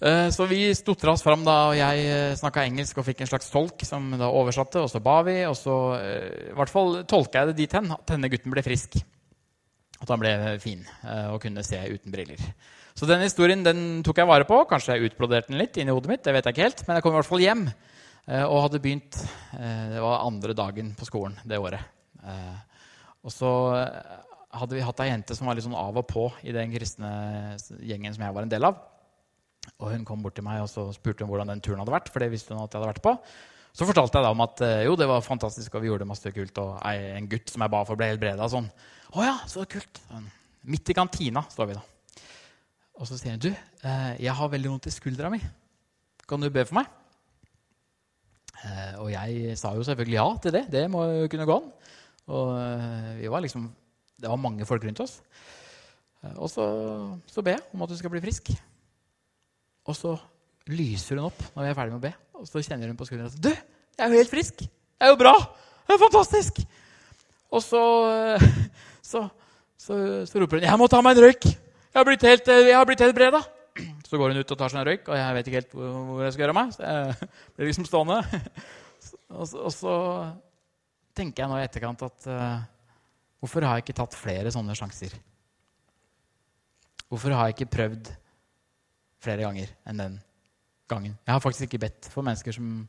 Eh, 0.00 0.30
så 0.30 0.46
vi 0.46 0.74
stotra 0.78 1.12
oss 1.12 1.24
fram 1.26 1.42
da, 1.46 1.56
og 1.72 1.76
jeg 1.76 2.02
eh, 2.06 2.36
snakka 2.38 2.62
engelsk 2.68 3.00
og 3.00 3.06
fikk 3.08 3.24
en 3.24 3.30
slags 3.32 3.50
tolk 3.50 3.82
som 3.86 4.12
da 4.14 4.30
oversatte. 4.30 4.82
Og 4.84 4.90
så 4.92 5.02
ba 5.02 5.18
vi, 5.26 5.40
og 5.48 5.56
så 5.58 5.76
eh, 5.98 6.26
i 6.52 6.56
hvert 6.58 6.72
fall 6.72 7.00
tolka 7.10 7.42
jeg 7.42 7.50
det 7.50 7.58
dit 7.64 7.78
hen 7.78 7.90
at 7.96 8.04
denne 8.12 8.30
gutten 8.30 8.54
ble 8.54 8.62
frisk. 8.66 9.00
At 9.98 10.12
han 10.12 10.20
ble 10.22 10.30
fin 10.62 10.84
og 11.32 11.40
kunne 11.42 11.64
se 11.66 11.74
uten 11.90 12.12
briller. 12.14 12.38
Så 12.94 13.06
den 13.10 13.24
historien 13.24 13.64
den 13.66 14.04
tok 14.06 14.20
jeg 14.20 14.28
vare 14.30 14.46
på. 14.46 14.60
Kanskje 14.70 14.94
jeg 14.94 15.10
utbroderte 15.10 15.50
den 15.50 15.58
litt 15.58 15.74
inni 15.74 15.90
hodet 15.90 16.12
mitt. 16.12 16.22
det 16.22 16.36
vet 16.36 16.46
jeg 16.46 16.54
ikke 16.54 16.66
helt, 16.68 16.82
Men 16.86 16.94
jeg 16.94 17.02
kom 17.02 17.16
i 17.16 17.18
hvert 17.18 17.26
fall 17.26 17.42
hjem 17.42 17.64
og 18.44 18.60
hadde 18.62 18.80
begynt 18.84 19.18
Det 19.58 20.04
var 20.04 20.22
andre 20.22 20.54
dagen 20.54 20.92
på 20.94 21.08
skolen 21.08 21.34
det 21.42 21.58
året. 21.58 21.82
Og 23.26 23.34
så 23.34 23.50
hadde 24.54 24.78
vi 24.78 24.86
hatt 24.86 25.02
ei 25.02 25.08
jente 25.10 25.34
som 25.34 25.50
var 25.50 25.58
litt 25.58 25.66
sånn 25.66 25.74
av 25.74 25.98
og 25.98 26.06
på 26.06 26.28
i 26.46 26.54
den 26.54 26.70
kristne 26.78 27.10
gjengen 27.82 28.14
som 28.14 28.22
jeg 28.28 28.38
var 28.38 28.46
en 28.46 28.54
del 28.54 28.70
av. 28.70 28.78
Og 29.76 29.92
hun 29.92 30.04
kom 30.08 30.24
bort 30.24 30.34
til 30.38 30.46
meg 30.46 30.62
og 30.64 30.70
så 30.72 30.88
spurte 30.96 31.24
hun 31.24 31.30
hvordan 31.30 31.52
den 31.52 31.62
turen 31.64 31.82
hadde 31.82 31.94
vært. 31.94 32.10
for 32.12 32.24
det 32.24 32.32
visste 32.32 32.54
hun 32.54 32.64
at 32.64 32.72
jeg 32.72 32.80
hadde 32.80 32.92
vært 32.94 33.04
på. 33.04 33.14
Så 33.78 33.86
fortalte 33.86 34.18
jeg 34.18 34.26
da 34.26 34.32
om 34.34 34.42
at 34.42 34.62
eh, 34.64 34.84
jo, 34.88 34.96
det 34.98 35.06
var 35.06 35.22
fantastisk, 35.22 35.76
og 35.76 35.84
vi 35.84 35.90
gjorde 35.90 36.08
masse 36.08 36.32
kult. 36.34 36.56
Og 36.58 36.80
en 36.82 37.28
gutt 37.30 37.52
som 37.52 37.62
jeg 37.62 37.72
ba 37.74 37.84
for, 37.86 38.00
ble 38.00 38.10
helbreda. 38.10 38.48
Sånn. 38.50 38.66
Å 39.14 39.26
ja, 39.26 39.36
så 39.50 39.62
kult. 39.70 40.00
Midt 40.68 40.90
i 40.90 40.96
kantina 40.96 41.44
står 41.52 41.70
vi 41.70 41.76
da. 41.78 41.84
Og 42.98 43.06
så 43.06 43.18
sier 43.20 43.36
hun 43.36 43.44
du, 43.44 43.52
eh, 43.52 44.14
jeg 44.24 44.34
har 44.34 44.50
veldig 44.50 44.72
vondt 44.72 44.88
i 44.90 44.94
skuldra 44.94 45.30
mi. 45.30 45.38
Kan 46.28 46.42
du 46.42 46.50
be 46.50 46.64
for 46.66 46.80
meg? 46.80 46.88
Eh, 48.58 48.96
og 48.98 49.12
jeg 49.12 49.54
sa 49.60 49.70
jo 49.76 49.86
selvfølgelig 49.86 50.18
ja 50.18 50.26
til 50.42 50.56
det. 50.58 50.64
Det 50.74 50.84
må 50.90 51.04
jo 51.06 51.30
kunne 51.30 51.46
gå 51.46 51.60
an. 51.60 51.70
Og 52.28 52.50
vi 53.16 53.30
var 53.32 53.40
liksom, 53.40 53.70
det 54.20 54.28
var 54.28 54.42
mange 54.42 54.66
folk 54.68 54.82
rundt 54.84 55.00
oss. 55.00 55.14
Og 56.34 56.50
så, 56.50 56.66
så 57.30 57.44
ber 57.46 57.54
jeg 57.56 57.64
om 57.72 57.86
at 57.86 57.94
du 57.94 57.96
skal 57.96 58.12
bli 58.12 58.20
frisk. 58.20 58.50
Og 59.88 59.96
så 59.96 60.14
lyser 60.68 61.16
hun 61.16 61.30
opp 61.30 61.40
når 61.54 61.64
vi 61.64 61.70
er 61.70 61.78
ferdig 61.78 61.94
med 61.94 62.00
å 62.00 62.04
be. 62.04 62.14
Og 62.38 62.48
så 62.48 62.62
kjenner 62.62 62.90
hun 62.90 62.98
på 62.98 63.08
skulderen 63.08 63.32
at 63.32 63.40
'Du, 63.40 63.50
jeg 63.50 64.04
er 64.04 64.12
jo 64.12 64.20
helt 64.20 64.32
frisk! 64.32 64.60
Det 64.62 65.06
er 65.06 65.14
jo 65.14 65.20
bra! 65.20 65.34
Det 65.88 65.96
er 65.96 66.02
fantastisk!' 66.04 66.60
Og 67.48 67.62
så, 67.64 67.82
så, 69.10 69.24
så, 69.80 69.94
så 70.28 70.42
roper 70.42 70.60
hun 70.60 70.68
'Jeg 70.68 70.78
må 70.78 70.88
ta 70.92 71.00
meg 71.02 71.16
en 71.16 71.24
røyk! 71.24 71.48
Jeg 71.48 71.96
har 71.96 72.04
blitt 72.04 72.28
helt, 72.28 72.46
jeg 72.46 72.76
har 72.76 72.84
helt 72.84 73.16
breda!' 73.16 73.46
Så 74.08 74.16
går 74.16 74.32
hun 74.32 74.40
ut 74.40 74.52
og 74.52 74.58
tar 74.58 74.72
seg 74.72 74.80
en 74.80 74.88
røyk, 74.88 75.08
og 75.08 75.16
jeg 75.18 75.34
vet 75.36 75.48
ikke 75.48 75.60
helt 75.60 75.74
hvor 75.78 76.22
jeg 76.24 76.32
skal 76.34 76.42
gjøre 76.42 76.54
av 76.54 76.58
meg. 76.58 76.70
Så 76.74 76.82
jeg 76.82 77.28
blir 77.56 77.68
liksom 77.68 77.88
stående. 77.88 78.20
Og 79.28 79.44
så, 79.44 79.60
og 79.60 79.72
så 79.72 79.94
tenker 81.16 81.42
jeg 81.42 81.50
nå 81.50 81.58
i 81.58 81.64
etterkant 81.66 82.00
at 82.06 82.26
uh, 82.32 82.62
hvorfor 83.38 83.66
har 83.66 83.76
jeg 83.76 83.84
ikke 83.84 83.96
tatt 84.00 84.16
flere 84.16 84.50
sånne 84.50 84.72
sjanser? 84.76 85.12
Hvorfor 87.12 87.36
har 87.36 87.50
jeg 87.50 87.58
ikke 87.58 87.74
prøvd 87.76 88.08
flere 89.22 89.44
ganger 89.44 89.72
enn 89.88 90.02
den 90.02 90.16
gangen. 90.88 91.18
Jeg 91.26 91.34
har 91.34 91.42
faktisk 91.42 91.68
ikke 91.68 91.82
bedt 91.86 92.08
for 92.12 92.26
mennesker 92.26 92.54
som 92.54 92.86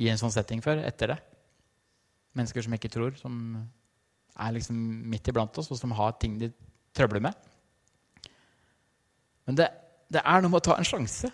i 0.00 0.10
en 0.10 0.20
sånn 0.20 0.34
setting 0.34 0.62
før 0.64 0.82
etter 0.84 1.14
det. 1.14 1.18
Mennesker 2.34 2.66
som 2.66 2.74
ikke 2.74 2.90
tror, 2.90 3.14
som 3.18 3.36
er 4.34 4.56
liksom 4.56 4.78
midt 5.10 5.30
iblant 5.30 5.58
oss, 5.62 5.70
og 5.70 5.78
som 5.78 5.94
har 5.94 6.16
ting 6.18 6.36
de 6.40 6.50
trøbler 6.94 7.22
med. 7.22 7.38
Men 9.46 9.58
det, 9.60 9.68
det 10.10 10.22
er 10.24 10.42
noe 10.42 10.50
med 10.50 10.62
å 10.62 10.66
ta 10.66 10.76
en 10.78 10.88
sjanse. 10.88 11.30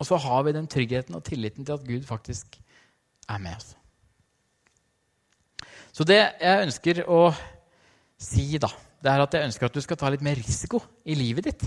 Og 0.00 0.08
så 0.08 0.18
har 0.18 0.42
vi 0.46 0.56
den 0.56 0.66
tryggheten 0.70 1.14
og 1.14 1.24
tilliten 1.26 1.66
til 1.66 1.76
at 1.76 1.86
Gud 1.86 2.06
faktisk 2.08 2.56
er 3.28 3.42
med 3.42 3.58
oss. 3.58 3.74
Så 5.92 6.06
det 6.08 6.18
jeg 6.40 6.64
ønsker 6.64 7.02
å 7.04 7.26
si, 8.22 8.56
da, 8.62 8.70
det 9.02 9.10
er 9.10 9.22
at 9.24 9.34
jeg 9.34 9.48
ønsker 9.48 9.66
at 9.66 9.76
du 9.76 9.82
skal 9.82 9.98
ta 9.98 10.10
litt 10.12 10.22
mer 10.22 10.38
risiko 10.38 10.78
i 11.02 11.16
livet 11.18 11.48
ditt. 11.48 11.64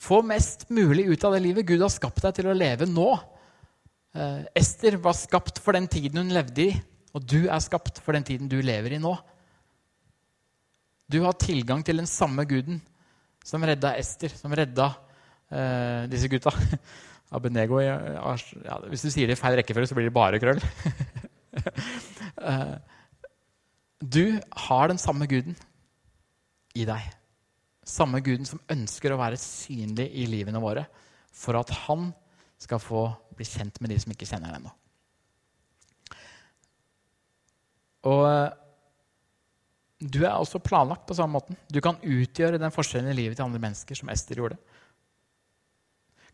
Få 0.00 0.22
mest 0.24 0.64
mulig 0.72 1.04
ut 1.10 1.26
av 1.28 1.34
det 1.36 1.42
livet 1.44 1.68
Gud 1.68 1.82
har 1.84 1.92
skapt 1.92 2.22
deg 2.24 2.38
til 2.38 2.48
å 2.48 2.56
leve 2.56 2.88
nå. 2.88 3.10
Eh, 4.16 4.46
Ester 4.56 4.96
var 5.04 5.18
skapt 5.18 5.60
for 5.60 5.76
den 5.76 5.90
tiden 5.92 6.22
hun 6.22 6.32
levde 6.32 6.70
i, 6.70 6.78
og 7.12 7.26
du 7.28 7.42
er 7.44 7.60
skapt 7.60 8.00
for 8.00 8.16
den 8.16 8.24
tiden 8.24 8.48
du 8.48 8.56
lever 8.64 8.96
i 8.96 9.02
nå. 9.02 9.12
Du 11.10 11.20
har 11.26 11.36
tilgang 11.36 11.84
til 11.84 12.00
den 12.00 12.08
samme 12.08 12.46
guden 12.48 12.80
som 13.44 13.64
redda 13.66 13.92
Ester, 14.00 14.32
som 14.32 14.54
redda 14.56 14.88
eh, 15.52 16.08
disse 16.08 16.32
gutta. 16.32 16.54
Abenego 17.36 17.78
ja, 17.78 17.94
Hvis 18.90 19.04
du 19.04 19.10
sier 19.12 19.28
det 19.28 19.36
i 19.36 19.38
feil 19.38 19.54
rekkefølge, 19.60 19.86
så 19.86 19.94
blir 19.94 20.08
det 20.08 20.16
bare 20.16 20.40
krøll. 20.42 20.58
eh, 22.50 22.72
du 24.00 24.24
har 24.64 24.88
den 24.88 24.98
samme 24.98 25.28
guden 25.30 25.58
i 26.78 26.86
deg. 26.88 27.06
Samme 27.86 28.20
Guden 28.22 28.46
som 28.46 28.60
ønsker 28.70 29.12
å 29.12 29.20
være 29.20 29.40
synlig 29.40 30.10
i 30.20 30.26
livene 30.30 30.62
våre 30.62 30.84
for 31.34 31.58
at 31.58 31.72
han 31.86 32.10
skal 32.60 32.82
få 32.82 33.06
bli 33.36 33.46
kjent 33.48 33.80
med 33.80 33.92
de 33.92 33.98
som 34.02 34.12
ikke 34.12 34.28
kjenner 34.28 34.52
ham 34.52 34.60
ennå. 34.60 34.74
Og 38.10 38.24
eh, 38.28 38.52
du 40.00 40.22
er 40.24 40.32
også 40.32 40.62
planlagt 40.64 41.06
på 41.08 41.16
samme 41.16 41.36
måten. 41.36 41.58
Du 41.68 41.80
kan 41.84 41.98
utgjøre 42.00 42.60
den 42.60 42.72
forskjellen 42.72 43.12
i 43.12 43.16
livet 43.16 43.36
til 43.36 43.46
andre 43.46 43.60
mennesker 43.60 43.98
som 43.98 44.12
Ester 44.12 44.40
gjorde. 44.40 44.56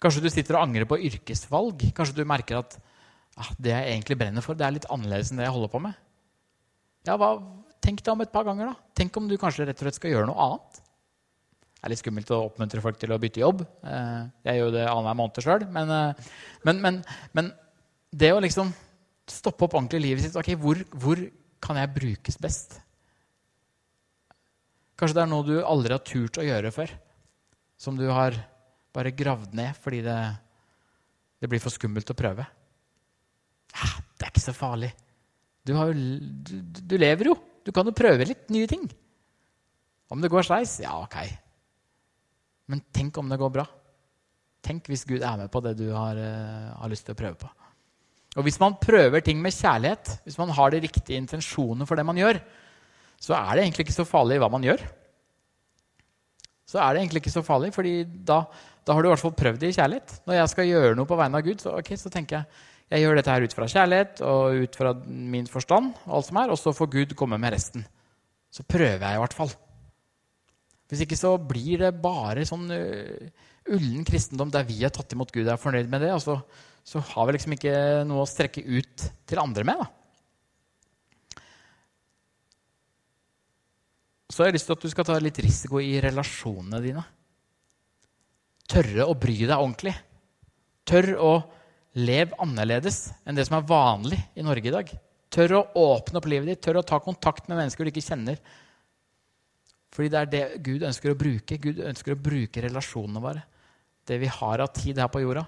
Kanskje 0.03 0.23
du 0.23 0.29
sitter 0.31 0.59
og 0.59 0.67
angrer 0.67 0.87
på 0.89 0.99
yrkesvalg. 1.09 1.89
Kanskje 1.97 2.21
du 2.21 2.27
merker 2.29 2.61
at 2.61 2.77
ah, 3.35 3.51
det 3.59 3.73
jeg 3.73 3.95
egentlig 3.95 4.19
brenner 4.21 4.45
for, 4.45 4.59
det 4.59 4.67
er 4.67 4.77
litt 4.77 4.91
annerledes 4.93 5.33
enn 5.33 5.41
det 5.41 5.49
jeg 5.49 5.57
holder 5.57 5.73
på 5.73 5.83
med. 5.83 5.99
Ja, 7.09 7.17
hva, 7.19 7.33
Tenk 7.87 8.03
deg 8.03 8.17
om 8.17 8.25
et 8.25 8.33
par 8.35 8.47
ganger. 8.49 8.73
da. 8.73 8.91
Tenk 8.99 9.17
om 9.21 9.29
du 9.31 9.37
kanskje 9.39 9.69
rett 9.69 9.79
og 9.79 9.87
slett 9.87 10.01
skal 10.01 10.11
gjøre 10.11 10.27
noe 10.27 10.43
annet. 10.43 10.81
Det 11.77 11.85
er 11.87 11.93
litt 11.93 12.01
skummelt 12.01 12.33
å 12.35 12.41
oppmuntre 12.49 12.83
folk 12.83 12.99
til 12.99 13.13
å 13.15 13.21
bytte 13.23 13.43
jobb. 13.45 13.63
Eh, 13.87 14.25
jeg 14.49 14.59
gjør 14.59 14.73
det 14.75 14.87
annenhver 14.91 15.19
måned 15.21 15.45
sjøl. 15.45 15.67
Men, 15.71 15.93
eh, 15.95 16.33
men, 16.67 16.83
men, 16.83 16.99
men, 17.37 17.53
det 18.11 18.33
å 18.35 18.43
liksom 18.43 18.73
stoppe 19.31 19.67
opp 19.67 19.77
ordentlig 19.79 20.03
livet 20.03 20.25
sitt 20.25 20.39
ok, 20.41 20.51
hvor, 20.59 20.83
hvor 20.99 21.23
kan 21.63 21.79
jeg 21.79 21.95
brukes 21.95 22.41
best? 22.43 22.79
Kanskje 24.99 25.21
det 25.21 25.25
er 25.27 25.31
noe 25.31 25.47
du 25.47 25.57
aldri 25.61 25.95
har 25.95 26.03
turt 26.03 26.41
å 26.43 26.47
gjøre 26.47 26.75
før. 26.75 26.91
Som 27.79 28.01
du 28.01 28.09
har 28.11 28.35
bare 28.97 29.15
gravd 29.15 29.55
ned 29.55 29.79
fordi 29.79 30.03
det, 30.03 30.21
det 31.39 31.51
blir 31.53 31.63
for 31.63 31.75
skummelt 31.75 32.11
å 32.11 32.19
prøve. 32.19 32.51
Det 34.17 34.25
er 34.25 34.33
ikke 34.33 34.49
så 34.49 34.57
farlig. 34.57 34.91
Du, 35.63 35.77
jo, 35.77 35.93
du, 35.93 36.81
du 36.83 36.97
lever 36.99 37.31
jo. 37.31 37.37
Du 37.67 37.73
kan 37.75 37.89
jo 37.89 37.97
prøve 37.97 38.29
litt 38.29 38.47
nye 38.55 38.69
ting. 38.71 38.87
Om 40.13 40.23
det 40.23 40.31
går 40.31 40.47
skeis? 40.47 40.79
Ja, 40.85 40.95
ok. 41.03 41.19
Men 42.71 42.83
tenk 42.95 43.19
om 43.19 43.31
det 43.31 43.41
går 43.41 43.53
bra. 43.59 43.65
Tenk 44.67 44.87
hvis 44.91 45.07
Gud 45.07 45.23
er 45.23 45.39
med 45.41 45.51
på 45.51 45.63
det 45.65 45.75
du 45.79 45.89
har, 45.91 46.19
uh, 46.19 46.77
har, 46.79 46.91
lyst 46.91 47.07
til 47.09 47.17
å 47.17 47.19
prøve 47.19 47.39
på. 47.41 47.51
Og 48.37 48.47
hvis 48.47 48.61
man 48.63 48.77
prøver 48.79 49.23
ting 49.25 49.41
med 49.43 49.55
kjærlighet, 49.55 50.21
hvis 50.27 50.39
man 50.39 50.53
har 50.55 50.71
de 50.71 50.83
riktige 50.85 51.19
intensjonene 51.19 51.87
for 51.89 51.99
det 51.99 52.07
man 52.07 52.19
gjør, 52.21 52.39
så 53.23 53.35
er 53.39 53.51
det 53.57 53.65
egentlig 53.65 53.87
ikke 53.87 53.97
så 53.97 54.07
farlig 54.07 54.39
hva 54.43 54.51
man 54.53 54.67
gjør. 54.67 54.83
Så 56.67 56.81
er 56.83 56.93
det 56.93 57.03
egentlig 57.03 57.23
ikke 57.23 57.35
så 57.35 57.45
farlig, 57.47 57.73
fordi 57.75 58.01
da, 58.05 58.43
da 58.85 58.95
har 58.95 59.03
du 59.03 59.09
i 59.09 59.13
hvert 59.15 59.23
fall 59.23 59.37
prøvd 59.39 59.63
det 59.63 59.71
i 59.71 59.77
kjærlighet. 59.79 60.17
Når 60.27 60.39
jeg 60.41 60.53
skal 60.53 60.69
gjøre 60.69 60.99
noe 60.99 61.09
på 61.09 61.19
vegne 61.19 61.41
av 61.41 61.47
Gud, 61.47 61.63
så, 61.63 61.77
okay, 61.79 61.99
så 61.99 62.13
tenker 62.13 62.41
jeg 62.41 62.67
jeg 62.87 63.03
gjør 63.03 63.19
dette 63.19 63.33
her 63.35 63.43
ut 63.43 63.55
fra 63.57 63.67
kjærlighet 63.71 64.21
og 64.23 64.63
ut 64.63 64.77
fra 64.79 64.93
min 65.07 65.49
forstand, 65.51 65.91
og 66.07 66.19
alt 66.21 66.29
som 66.29 66.39
er, 66.39 66.53
og 66.55 66.61
så 66.61 66.75
får 66.77 66.93
Gud 66.93 67.15
komme 67.19 67.39
med 67.43 67.57
resten. 67.57 67.83
Så 68.53 68.63
prøver 68.63 69.03
jeg 69.03 69.19
i 69.19 69.23
hvert 69.25 69.35
fall. 69.35 69.51
Hvis 70.87 71.03
ikke 71.03 71.19
så 71.19 71.33
blir 71.43 71.83
det 71.83 71.97
bare 71.99 72.47
sånn 72.47 72.71
uh, 72.71 73.27
ullen 73.75 74.07
kristendom 74.07 74.53
der 74.55 74.67
vi 74.69 74.79
har 74.85 74.95
tatt 74.95 75.17
imot 75.17 75.33
Gud 75.35 75.49
og 75.49 75.57
er 75.57 75.63
fornøyd 75.63 75.91
med 75.91 76.05
det, 76.07 76.13
og 76.15 76.23
så, 76.23 76.39
så, 76.87 77.03
har 77.03 77.27
vi 77.27 77.35
liksom 77.35 77.57
ikke 77.57 77.75
noe 78.07 78.23
å 78.23 78.31
strekke 78.31 78.63
ut 78.63 79.09
til 79.27 79.43
andre 79.43 79.67
med. 79.67 79.83
da. 79.83 79.91
Så 84.31 84.43
har 84.43 84.51
jeg 84.53 84.61
lyst 84.61 84.71
til 84.71 84.79
at 84.79 84.87
du 84.87 84.93
skal 84.93 85.09
ta 85.09 85.19
litt 85.23 85.43
risiko 85.43 85.83
i 85.83 85.97
relasjonene 86.03 86.83
dine. 86.85 87.03
Tørre 88.71 89.11
å 89.11 89.19
bry 89.19 89.37
deg 89.43 89.59
ordentlig. 89.59 89.95
Tørr 90.87 91.15
å 91.19 91.33
Lev 91.97 92.35
annerledes 92.43 93.07
enn 93.25 93.39
det 93.39 93.47
som 93.49 93.57
er 93.59 93.69
vanlig 93.69 94.19
i 94.37 94.45
Norge 94.45 94.69
i 94.69 94.75
dag. 94.75 94.91
Tør 95.33 95.57
å 95.59 95.65
åpne 95.81 96.21
opp 96.21 96.29
livet 96.31 96.51
ditt, 96.51 96.63
tør 96.65 96.81
å 96.83 96.87
ta 96.87 96.99
kontakt 97.03 97.49
med 97.49 97.59
mennesker 97.59 97.87
du 97.87 97.93
ikke 97.93 98.05
kjenner. 98.05 98.41
Fordi 99.97 100.11
det 100.13 100.21
er 100.21 100.33
det 100.33 100.43
Gud 100.65 100.85
ønsker 100.85 101.13
å 101.13 101.19
bruke. 101.19 101.59
Gud 101.61 101.81
ønsker 101.89 102.13
å 102.13 102.21
bruke 102.21 102.63
relasjonene 102.67 103.23
våre. 103.23 103.43
Det 104.07 104.21
vi 104.21 104.29
har 104.31 104.63
av 104.63 104.75
tid 104.77 105.01
her 105.01 105.09
på 105.13 105.25
jorda. 105.25 105.47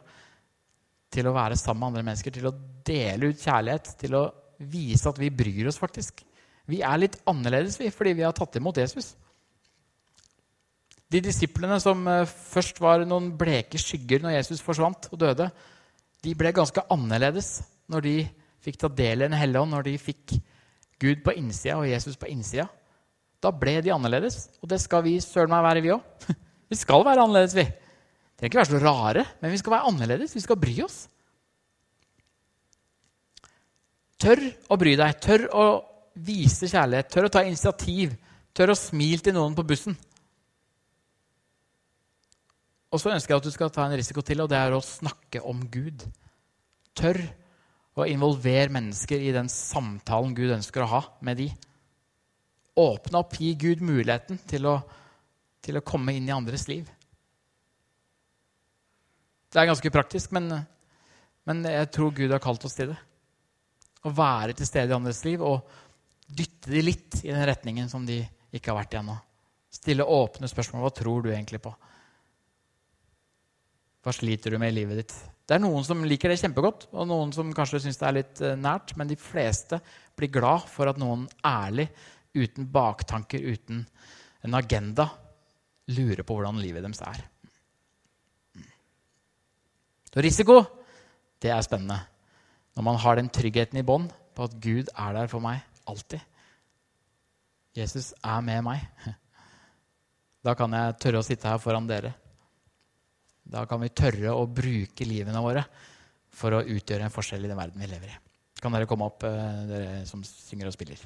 Til 1.13 1.29
å 1.29 1.37
være 1.37 1.57
sammen 1.57 1.85
med 1.85 1.91
andre 1.93 2.07
mennesker, 2.11 2.35
til 2.35 2.49
å 2.49 2.57
dele 2.87 3.31
ut 3.31 3.45
kjærlighet. 3.45 3.93
Til 4.01 4.17
å 4.19 4.25
vise 4.73 5.09
at 5.09 5.21
vi 5.21 5.31
bryr 5.31 5.69
oss, 5.71 5.79
faktisk. 5.81 6.25
Vi 6.69 6.83
er 6.85 7.01
litt 7.01 7.21
annerledes 7.29 7.79
vi, 7.81 7.93
fordi 7.95 8.17
vi 8.19 8.27
har 8.27 8.37
tatt 8.37 8.57
imot 8.61 8.81
Jesus. 8.81 9.15
De 11.09 11.21
disiplene 11.25 11.79
som 11.81 12.03
eh, 12.11 12.29
først 12.29 12.81
var 12.85 13.05
noen 13.09 13.31
bleke 13.41 13.81
skygger 13.81 14.21
når 14.25 14.37
Jesus 14.37 14.65
forsvant 14.65 15.09
og 15.09 15.21
døde, 15.23 15.47
de 16.25 16.35
ble 16.39 16.53
ganske 16.55 16.83
annerledes 16.93 17.59
når 17.91 18.05
de 18.05 18.17
fikk 18.65 18.81
ta 18.81 18.91
del 18.91 19.23
i 19.23 19.29
Den 19.29 19.39
hellige 19.39 19.63
ånd, 19.63 19.75
når 19.75 19.87
de 19.87 19.99
fikk 20.03 20.35
Gud 20.99 21.23
på 21.25 21.35
innsida 21.39 21.79
og 21.79 21.89
Jesus 21.89 22.19
på 22.19 22.29
innsida. 22.31 22.67
Da 23.39 23.53
ble 23.55 23.77
de 23.85 23.93
annerledes, 23.95 24.49
og 24.59 24.71
det 24.73 24.81
skal 24.83 25.05
vi 25.07 25.19
søren 25.23 25.53
meg 25.53 25.63
være, 25.63 25.85
vi 25.85 25.95
òg. 25.95 26.29
Vi 26.69 26.77
skal 26.77 27.01
være 27.01 27.23
annerledes, 27.25 27.55
vi. 27.57 27.63
Vi 27.65 28.37
trenger 28.37 28.51
ikke 28.51 28.59
være 28.59 28.69
så 28.69 28.81
rare, 28.83 29.23
men 29.41 29.53
vi 29.55 29.57
skal 29.57 29.73
være 29.73 29.89
annerledes. 29.89 30.35
Vi 30.37 30.43
skal 30.45 30.59
bry 30.61 30.75
oss. 30.85 30.99
Tør 34.21 34.43
å 34.69 34.77
bry 34.77 34.93
deg. 35.01 35.17
Tør 35.25 35.47
å 35.49 35.65
vise 36.27 36.69
kjærlighet. 36.69 37.09
Tør 37.09 37.31
å 37.31 37.33
ta 37.33 37.41
initiativ. 37.47 38.13
Tør 38.53 38.75
å 38.75 38.77
smile 38.77 39.25
til 39.25 39.33
noen 39.39 39.57
på 39.57 39.65
bussen. 39.65 39.97
Og 42.89 43.01
så 43.03 43.13
ønsker 43.13 43.35
jeg 43.35 43.43
at 43.43 43.49
du 43.49 43.53
skal 43.53 43.73
ta 43.73 43.85
en 43.85 43.97
risiko 43.99 44.25
til, 44.25 44.41
og 44.41 44.49
det 44.51 44.59
er 44.59 44.75
å 44.75 44.85
snakke 44.85 45.43
om 45.45 45.61
Gud. 45.73 46.07
Tør 46.97 47.21
å 47.99 48.07
involvere 48.09 48.73
mennesker 48.73 49.21
i 49.21 49.35
den 49.35 49.51
samtalen 49.53 50.35
Gud 50.37 50.55
ønsker 50.55 50.85
å 50.85 50.93
ha 50.93 51.03
med 51.27 51.41
de. 51.43 51.49
Åpne 52.79 53.21
opp, 53.21 53.35
gi 53.37 53.53
Gud 53.59 53.83
muligheten 53.85 54.39
til 54.49 54.69
å, 54.71 54.79
til 55.65 55.81
å 55.81 55.85
komme 55.85 56.15
inn 56.17 56.29
i 56.31 56.35
andres 56.35 56.69
liv. 56.71 56.87
Det 59.49 59.61
er 59.61 59.69
ganske 59.71 59.93
praktisk, 59.93 60.33
men, 60.37 60.53
men 61.49 61.63
jeg 61.67 61.91
tror 61.93 62.15
Gud 62.17 62.33
har 62.33 62.43
kalt 62.45 62.65
oss 62.69 62.77
til 62.79 62.93
det. 62.93 62.99
Å 64.07 64.15
være 64.15 64.55
til 64.57 64.69
stede 64.69 64.95
i 64.95 64.97
andres 64.97 65.25
liv 65.27 65.43
og 65.45 65.67
dytte 66.29 66.71
de 66.71 66.85
litt 66.85 67.21
i 67.25 67.33
den 67.33 67.45
retningen 67.49 67.89
som 67.91 68.05
de 68.07 68.21
ikke 68.55 68.71
har 68.71 68.79
vært 68.83 68.95
i 68.95 69.01
ennå. 69.01 69.17
Stille 69.73 70.07
åpne 70.07 70.49
spørsmål. 70.49 70.85
Hva 70.87 70.93
tror 70.95 71.25
du 71.25 71.33
egentlig 71.33 71.61
på? 71.65 71.73
Hva 74.05 74.15
sliter 74.15 74.55
du 74.55 74.61
med 74.63 74.73
i 74.73 74.79
livet 74.81 75.03
ditt? 75.03 75.15
Det 75.49 75.57
er 75.57 75.63
noen 75.63 75.85
som 75.87 76.05
liker 76.05 76.29
det 76.29 76.39
kjempegodt, 76.43 76.91
og 76.93 77.09
noen 77.09 77.33
som 77.33 77.55
kanskje 77.57 77.81
syns 77.87 77.99
det 78.01 78.07
er 78.09 78.17
litt 78.19 78.43
eh, 78.45 78.59
nært, 78.61 78.93
men 79.01 79.09
de 79.09 79.17
fleste 79.17 79.81
blir 80.19 80.33
glad 80.35 80.67
for 80.69 80.91
at 80.91 81.01
noen 81.01 81.25
ærlig, 81.47 81.89
uten 82.37 82.69
baktanker, 82.71 83.41
uten 83.41 83.81
en 84.45 84.57
agenda, 84.59 85.09
lurer 85.97 86.23
på 86.27 86.37
hvordan 86.37 86.61
livet 86.61 86.85
deres 86.85 87.01
er. 87.01 87.25
Så 90.13 90.25
risiko, 90.25 90.61
det 91.41 91.51
er 91.55 91.65
spennende. 91.65 91.99
Når 92.77 92.85
man 92.85 93.01
har 93.01 93.19
den 93.19 93.33
tryggheten 93.33 93.81
i 93.81 93.87
bånn 93.87 94.07
på 94.37 94.47
at 94.47 94.57
Gud 94.63 94.93
er 94.93 95.17
der 95.17 95.33
for 95.33 95.43
meg 95.43 95.65
alltid. 95.89 96.21
Jesus 97.77 98.13
er 98.23 98.45
med 98.45 98.63
meg. 98.69 98.85
Da 100.47 100.53
kan 100.57 100.73
jeg 100.73 100.95
tørre 101.03 101.19
å 101.19 101.25
sitte 101.27 101.51
her 101.51 101.59
foran 101.61 101.89
dere. 101.89 102.13
Da 103.49 103.65
kan 103.69 103.81
vi 103.81 103.93
tørre 103.97 104.35
å 104.37 104.47
bruke 104.47 105.07
livene 105.09 105.43
våre 105.45 105.63
for 106.39 106.55
å 106.55 106.65
utgjøre 106.65 107.07
en 107.07 107.15
forskjell 107.15 107.47
i 107.47 107.51
den 107.51 107.59
verden 107.59 107.81
vi 107.81 107.89
lever 107.91 108.13
i. 108.13 108.19
Kan 108.59 108.75
dere 108.75 108.89
komme 108.91 109.07
opp, 109.09 109.25
eh, 109.25 109.63
dere 109.71 110.03
som 110.07 110.25
synger 110.27 110.69
og 110.69 110.75
spiller? 110.75 111.01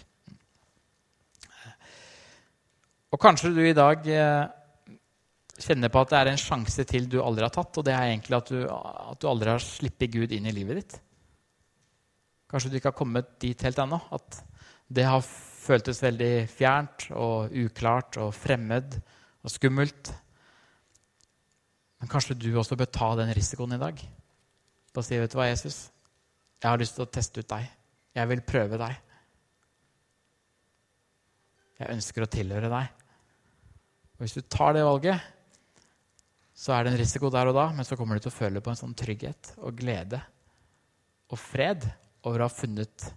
Og 3.12 3.20
kanskje 3.20 3.52
du 3.52 3.60
i 3.60 3.76
dag 3.76 4.06
eh, 4.08 4.46
kjenner 5.60 5.92
på 5.92 6.00
at 6.00 6.12
det 6.12 6.18
er 6.18 6.30
en 6.32 6.40
sjanse 6.40 6.84
til 6.88 7.08
du 7.12 7.18
aldri 7.22 7.44
har 7.44 7.52
tatt, 7.52 7.76
og 7.76 7.84
det 7.84 7.92
er 7.92 8.08
egentlig 8.08 8.38
at 8.38 8.52
du, 8.52 8.62
at 8.64 9.20
du 9.20 9.28
aldri 9.28 9.52
har 9.52 9.62
sluppet 9.62 10.14
Gud 10.14 10.32
inn 10.32 10.48
i 10.48 10.54
livet 10.56 10.80
ditt. 10.80 10.96
Kanskje 12.50 12.72
du 12.72 12.78
ikke 12.78 12.90
har 12.90 12.98
kommet 12.98 13.34
dit 13.40 13.62
helt 13.64 13.78
ennå. 13.80 14.00
At 14.12 14.40
det 14.92 15.06
har 15.08 15.22
føltes 15.22 16.02
veldig 16.02 16.32
fjernt 16.52 17.06
og 17.16 17.52
uklart 17.54 18.18
og 18.20 18.32
fremmed 18.36 18.98
og 19.42 19.52
skummelt. 19.52 20.10
Men 22.02 22.10
kanskje 22.10 22.34
du 22.34 22.50
også 22.58 22.74
bør 22.74 22.90
ta 22.90 23.12
den 23.20 23.30
risikoen 23.36 23.76
i 23.76 23.80
dag. 23.80 24.00
Da 24.92 25.02
sier, 25.06 25.22
'Vet 25.22 25.32
du 25.32 25.38
hva, 25.38 25.46
Jesus? 25.46 25.92
Jeg 26.58 26.68
har 26.68 26.78
lyst 26.78 26.96
til 26.98 27.06
å 27.06 27.10
teste 27.10 27.40
ut 27.40 27.48
deg. 27.48 27.68
Jeg 28.14 28.28
vil 28.28 28.42
prøve 28.42 28.78
deg. 28.78 28.96
Jeg 31.78 31.94
ønsker 31.94 32.26
å 32.26 32.30
tilhøre 32.30 32.68
deg.' 32.68 32.90
Og 34.18 34.26
Hvis 34.26 34.34
du 34.34 34.42
tar 34.42 34.74
det 34.74 34.82
valget, 34.84 35.20
så 36.54 36.74
er 36.74 36.84
det 36.84 36.92
en 36.92 36.98
risiko 36.98 37.30
der 37.30 37.46
og 37.46 37.54
da, 37.54 37.70
men 37.72 37.84
så 37.84 37.96
kommer 37.96 38.14
du 38.14 38.20
til 38.20 38.30
å 38.30 38.38
føle 38.38 38.60
på 38.60 38.70
en 38.70 38.76
sånn 38.76 38.94
trygghet 38.94 39.54
og 39.58 39.78
glede 39.78 40.20
og 41.32 41.38
fred 41.38 41.86
over 42.24 42.42
å 42.42 42.46
ha 42.46 42.52
funnet 42.52 43.14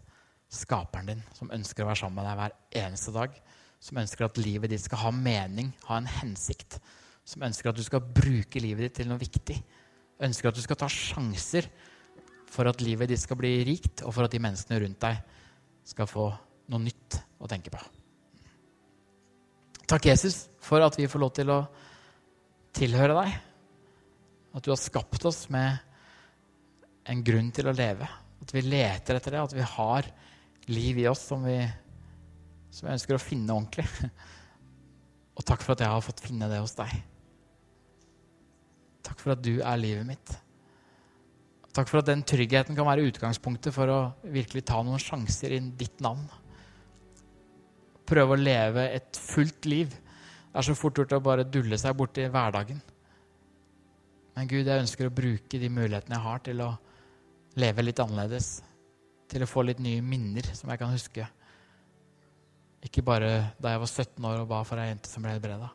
skaperen 0.50 1.10
din, 1.10 1.24
som 1.34 1.52
ønsker 1.52 1.84
å 1.84 1.90
være 1.90 2.00
sammen 2.00 2.22
med 2.22 2.30
deg 2.30 2.38
hver 2.40 2.86
eneste 2.86 3.12
dag. 3.12 3.34
Som 3.80 3.98
ønsker 3.98 4.26
at 4.26 4.38
livet 4.38 4.70
ditt 4.70 4.82
skal 4.82 5.02
ha 5.04 5.12
mening, 5.12 5.74
ha 5.90 5.98
en 5.98 6.08
hensikt 6.08 6.80
som 7.26 7.44
ønsker 7.48 7.72
at 7.72 7.78
du 7.78 7.84
skal 7.86 8.04
bruke 8.06 8.62
livet 8.62 8.88
ditt 8.88 9.00
til 9.02 9.10
noe 9.10 9.22
viktig. 9.22 9.58
Ønsker 10.26 10.52
at 10.52 10.58
du 10.58 10.64
skal 10.64 10.80
ta 10.80 10.90
sjanser 10.92 11.68
for 12.52 12.70
at 12.70 12.84
livet 12.86 13.10
ditt 13.12 13.24
skal 13.24 13.40
bli 13.40 13.58
rikt, 13.68 14.06
og 14.06 14.14
for 14.16 14.28
at 14.28 14.34
de 14.34 14.42
menneskene 14.42 14.80
rundt 14.84 15.02
deg 15.02 15.18
skal 15.86 16.10
få 16.10 16.30
noe 16.72 16.82
nytt 16.82 17.18
å 17.42 17.50
tenke 17.50 17.74
på. 17.74 17.82
Takk, 19.86 20.08
Jesus, 20.10 20.48
for 20.64 20.82
at 20.82 20.96
vi 20.98 21.10
får 21.10 21.22
lov 21.22 21.34
til 21.38 21.52
å 21.54 21.60
tilhøre 22.76 23.18
deg. 23.20 23.34
At 24.56 24.66
du 24.66 24.72
har 24.72 24.80
skapt 24.82 25.26
oss 25.28 25.46
med 25.54 25.82
en 27.12 27.22
grunn 27.26 27.52
til 27.54 27.70
å 27.70 27.76
leve. 27.76 28.08
At 28.42 28.54
vi 28.54 28.64
leter 28.66 29.20
etter 29.20 29.36
det, 29.36 29.44
at 29.44 29.58
vi 29.58 29.66
har 29.76 30.08
liv 30.72 31.02
i 31.04 31.10
oss 31.10 31.28
som 31.30 31.44
vi, 31.46 31.60
som 32.74 32.88
vi 32.88 32.96
ønsker 32.96 33.18
å 33.18 33.22
finne 33.22 33.54
ordentlig. 33.54 33.86
Og 35.38 35.46
takk 35.46 35.62
for 35.66 35.76
at 35.76 35.84
jeg 35.84 35.92
har 35.92 36.06
fått 36.06 36.24
finne 36.24 36.50
det 36.50 36.62
hos 36.64 36.78
deg. 36.78 36.96
Takk 39.06 39.22
for 39.22 39.36
at 39.36 39.44
du 39.46 39.60
er 39.60 39.80
livet 39.80 40.08
mitt. 40.08 40.34
Takk 41.76 41.90
for 41.92 42.00
at 42.00 42.08
den 42.08 42.24
tryggheten 42.24 42.78
kan 42.78 42.88
være 42.88 43.06
utgangspunktet 43.10 43.76
for 43.76 43.92
å 43.92 44.00
virkelig 44.32 44.64
ta 44.70 44.80
noen 44.84 45.02
sjanser 45.02 45.58
i 45.58 45.60
ditt 45.76 46.00
navn. 46.04 46.24
Prøve 48.08 48.36
å 48.36 48.40
leve 48.40 48.86
et 48.96 49.20
fullt 49.20 49.68
liv. 49.68 49.92
Det 49.92 50.62
er 50.62 50.68
så 50.70 50.78
fort 50.78 51.02
gjort 51.02 51.18
å 51.18 51.24
bare 51.26 51.48
dulle 51.52 51.78
seg 51.82 51.98
borti 52.00 52.30
hverdagen. 52.32 52.80
Men 54.36 54.48
Gud, 54.52 54.68
jeg 54.68 54.86
ønsker 54.86 55.10
å 55.10 55.16
bruke 55.16 55.60
de 55.60 55.72
mulighetene 55.72 56.16
jeg 56.16 56.26
har 56.26 56.42
til 56.48 56.64
å 56.64 56.72
leve 57.60 57.86
litt 57.86 58.00
annerledes. 58.04 58.50
Til 59.32 59.44
å 59.44 59.50
få 59.50 59.66
litt 59.68 59.84
nye 59.84 60.04
minner 60.06 60.48
som 60.56 60.72
jeg 60.72 60.80
kan 60.80 60.96
huske. 60.96 61.28
Ikke 62.86 63.04
bare 63.04 63.52
da 63.60 63.74
jeg 63.74 63.84
var 63.84 63.92
17 63.92 64.32
år 64.32 64.42
og 64.46 64.52
ba 64.54 64.64
for 64.68 64.80
ei 64.80 64.92
jente 64.94 65.12
som 65.12 65.26
ble 65.26 65.36
helbreda. 65.36 65.74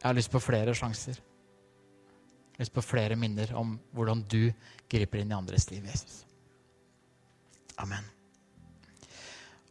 Jeg 0.00 0.08
har 0.08 0.16
lyst 0.16 0.32
på 0.32 0.42
flere 0.42 0.74
sjanser 0.74 1.20
lyst 2.60 2.74
på 2.76 2.84
flere 2.84 3.16
minner 3.16 3.54
om 3.58 3.74
hvordan 3.96 4.22
du 4.28 4.52
griper 4.90 5.22
inn 5.22 5.32
i 5.32 5.36
andres 5.36 5.70
liv, 5.72 5.84
Jesus. 5.88 6.24
Amen. 7.80 8.04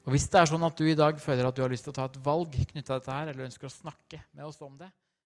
Og 0.05 0.15
Hvis 0.15 0.25
det 0.31 0.39
er 0.39 0.49
sånn 0.49 0.65
at 0.65 0.79
du 0.79 0.87
i 0.89 0.97
dag 0.97 1.19
føler 1.21 1.45
at 1.45 1.57
du 1.57 1.61
har 1.61 1.69
lyst 1.69 1.85
til 1.85 1.93
å 1.93 1.99
ta 1.99 2.07
et 2.09 2.17
valg 2.25 2.55
knytta 2.55 2.87
til 2.87 2.95
dette, 2.95 3.13
her, 3.13 3.29
eller 3.29 3.45
ønsker 3.45 3.69
å 3.69 3.73
snakke 3.73 4.23
med 4.33 4.47
oss 4.47 4.57
om 4.65 4.73
det, 4.79 4.89